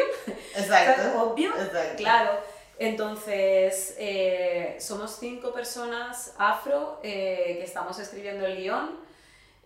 [0.56, 1.20] Exacto.
[1.22, 1.52] ¿Obvio?
[1.98, 2.32] Claro.
[2.78, 9.07] Entonces, eh, somos cinco personas afro eh, que estamos escribiendo el guion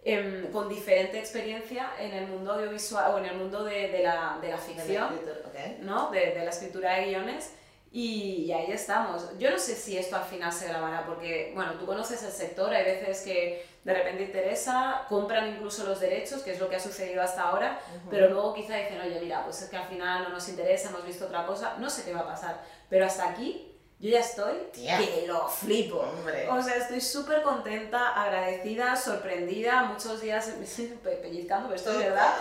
[0.04, 4.36] Em, con diferente experiencia en el mundo audiovisual o en el mundo de, de, la,
[4.42, 5.20] de la, ficción,
[5.82, 6.10] ¿no?
[6.10, 7.52] de, de, la escritura de guiones.
[7.92, 9.38] Y, ahí estamos.
[9.38, 12.74] Yo no sé si esto al final se grabará, porque, bueno, tú conoces el sector,
[12.74, 16.80] hay veces que de repente interesa, compran incluso los derechos, que es lo que ha
[16.80, 17.78] sucedido hasta ahora,
[18.10, 21.04] pero luego quizá dicen, oye, mira, pues es que al final no nos interesa, hemos
[21.06, 22.60] visto otra cosa, no sé qué va a pasar.
[22.88, 23.71] Pero hasta aquí
[24.02, 25.98] yo ya estoy que lo flipo.
[25.98, 26.48] Hombre.
[26.50, 30.50] O sea, estoy súper contenta, agradecida, sorprendida, muchos días
[31.22, 32.34] pellizcando, pero esto es verdad.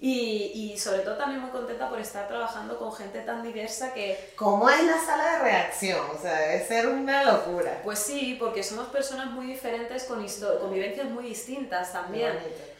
[0.00, 4.32] Y, y, sobre todo también muy contenta por estar trabajando con gente tan diversa que...
[4.36, 6.00] ¿Cómo es la sala de reacción?
[6.16, 7.80] O sea, debe ser una locura.
[7.84, 12.32] Pues sí, porque somos personas muy diferentes con, con vivencias muy distintas también.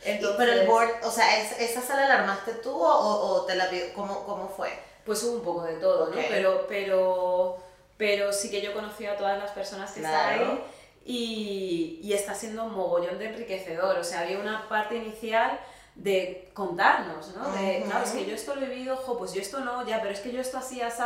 [0.05, 3.69] Entonces, pero el board, o sea, ¿esa sala la armaste tú o, o te la
[3.95, 4.71] ¿Cómo, ¿Cómo fue?
[5.05, 6.17] Pues hubo un poco de todo, ¿no?
[6.31, 7.68] Pero, pero
[7.99, 10.65] pero sí que yo conocí a todas las personas que están ahí
[11.05, 13.99] y, y, está siendo un mogollón de enriquecedor.
[13.99, 15.59] O sea, había una parte inicial
[15.95, 17.51] de contarnos, ¿no?
[17.51, 20.01] De, claro, es que yo esto lo he vivido, ojo, pues yo esto no, ya,
[20.01, 21.03] pero es que yo esto así, así.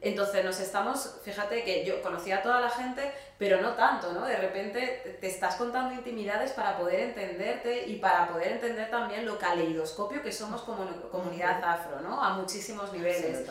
[0.00, 4.26] Entonces nos estamos, fíjate que yo conocía a toda la gente, pero no tanto, ¿no?
[4.26, 9.38] De repente te estás contando intimidades para poder entenderte y para poder entender también lo
[9.38, 12.22] caleidoscopio que somos como comunidad afro, ¿no?
[12.22, 13.48] A muchísimos niveles.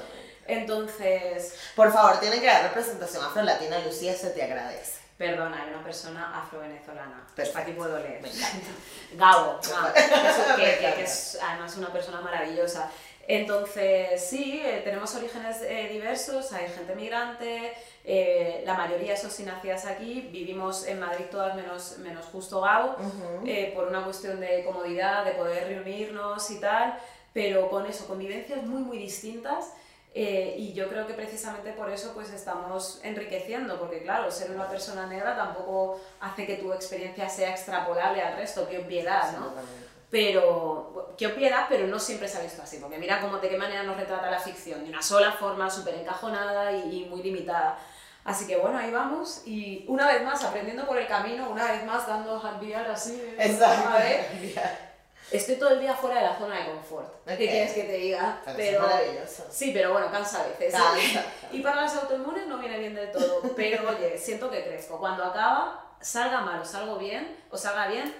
[0.47, 1.55] Entonces...
[1.75, 5.03] Por favor, tiene que haber representación afro-latina, Lucía, se te agradece.
[5.17, 7.25] Perdona, hay una persona afro-venezolana.
[7.55, 8.21] Aquí puedo leer.
[8.21, 8.29] Me
[9.17, 12.89] Gabo, que, que, es además una persona maravillosa.
[13.27, 17.73] Entonces, sí, eh, tenemos orígenes eh, diversos, hay gente migrante,
[18.03, 22.97] eh, la mayoría son sin nacidas aquí, vivimos en Madrid todas menos, menos justo Gabo,
[23.73, 26.99] por una cuestión de comodidad, de poder reunirnos y tal,
[27.31, 29.71] pero con eso, convivencias muy, muy distintas
[30.15, 34.69] eh, y yo creo que precisamente por eso pues estamos enriqueciendo, porque claro, ser una
[34.69, 39.53] persona negra tampoco hace que tu experiencia sea extrapolable al resto, qué obviedad, ¿no?
[40.11, 43.57] Pero, qué obviedad, pero no siempre se ha visto así, porque mira cómo de qué
[43.57, 47.79] manera nos retrata la ficción, de una sola forma, súper encajonada y, muy limitada.
[48.23, 51.83] Así que bueno, ahí vamos y una vez más aprendiendo por el camino, una vez
[51.85, 53.19] más dando al así.
[53.37, 53.89] Exacto.
[55.33, 57.07] Estoy todo el día fuera de la zona de confort.
[57.07, 57.37] Ok.
[57.37, 58.41] ¿Qué quieres que te diga?
[58.45, 59.47] Pero Pero, es maravilloso.
[59.49, 60.71] sí, pero bueno, cansa a veces.
[60.73, 61.25] Cansa.
[61.51, 63.41] Y para las autoinmunes no viene bien del todo.
[63.55, 64.99] Pero oye, siento que crezco.
[64.99, 68.13] Cuando acaba, salga mal o salgo bien, o salga bien,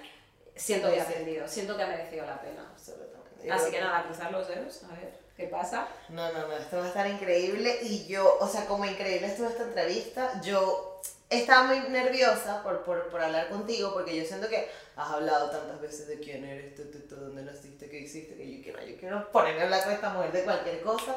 [0.54, 1.48] siento que he aprendido.
[1.48, 2.68] Siento que ha merecido la pena.
[2.72, 3.50] Absolutamente.
[3.50, 5.88] Así que nada, cruzar los dedos, a ver qué pasa.
[6.08, 9.48] No, no, no, esto va a estar increíble y yo, o sea, como increíble estuvo
[9.48, 10.93] esta entrevista, yo
[11.30, 15.80] estaba muy nerviosa por, por, por hablar contigo porque yo siento que has hablado tantas
[15.80, 18.96] veces de quién eres, tú, tú, tú, dónde naciste, qué hiciste, que yo quiero, yo
[18.96, 21.16] quiero ponerme a hablar con esta mujer de cualquier cosa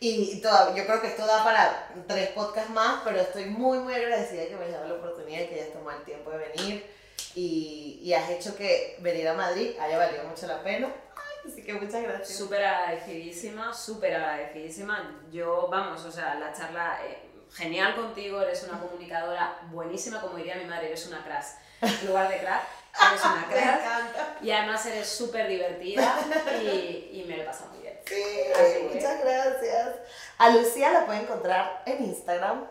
[0.00, 3.94] y toda, yo creo que esto da para tres podcasts más, pero estoy muy, muy
[3.94, 6.86] agradecida de que me hayas dado la oportunidad que hayas tomado el tiempo de venir
[7.34, 10.88] y, y has hecho que venir a Madrid haya valido mucho la pena.
[11.46, 12.36] Así que muchas gracias.
[12.36, 15.20] Súper agradecidísima, súper agradecidísima.
[15.32, 20.56] Yo, vamos, o sea, la charla eh, genial contigo, eres una comunicadora buenísima, como diría
[20.56, 21.46] mi madre, eres una crash.
[21.80, 22.62] En lugar de crack,
[23.10, 23.80] eres una crash.
[24.42, 26.16] Y además eres súper divertida
[26.62, 27.98] y, y me lo he pasado muy bien.
[28.06, 28.14] Sí,
[28.54, 29.88] Así que- muchas gracias.
[30.38, 32.66] A Lucía la pueden encontrar en Instagram.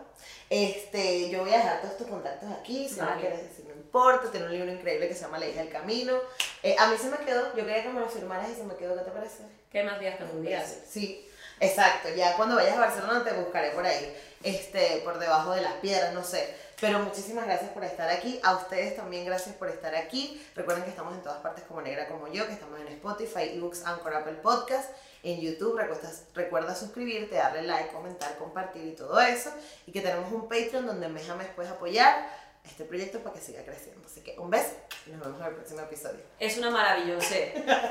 [0.50, 3.20] Este, yo voy a dejar todos tus contactos aquí, si no Vale.
[3.20, 4.30] quieres decir, no importa.
[4.30, 6.18] Tiene un libro increíble que se llama La hija del camino.
[6.62, 8.74] Eh, a mí se me quedó, yo quería que me lo firmaras y se me
[8.76, 9.42] quedó, ¿qué te parece?
[9.70, 10.64] ¿Qué más días que un día?
[10.66, 11.27] Sí,
[11.60, 12.08] exacto.
[12.16, 16.12] Ya cuando vayas a Barcelona te buscaré por ahí, este, por debajo de las piedras,
[16.12, 16.54] no sé.
[16.80, 18.40] Pero muchísimas gracias por estar aquí.
[18.44, 20.40] A ustedes también gracias por estar aquí.
[20.54, 23.84] Recuerden que estamos en todas partes como Negra como yo, que estamos en Spotify, eBooks,
[23.84, 24.90] Anchor, Apple Podcast,
[25.24, 25.76] en YouTube.
[25.76, 29.50] Recuerda, recuerda suscribirte, darle like, comentar, compartir y todo eso.
[29.86, 32.30] Y que tenemos un Patreon donde Meja me puedes apoyar
[32.64, 34.06] este proyecto para que siga creciendo.
[34.06, 34.74] Así que un beso
[35.08, 36.20] nos vemos en el próximo episodio.
[36.38, 37.34] Es una maravillosa.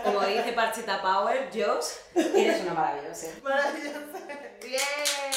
[0.04, 3.28] Como dice Parchita Power, Josh, eres una maravillosa.
[3.44, 4.00] Maravilloso.
[4.62, 5.37] Bien.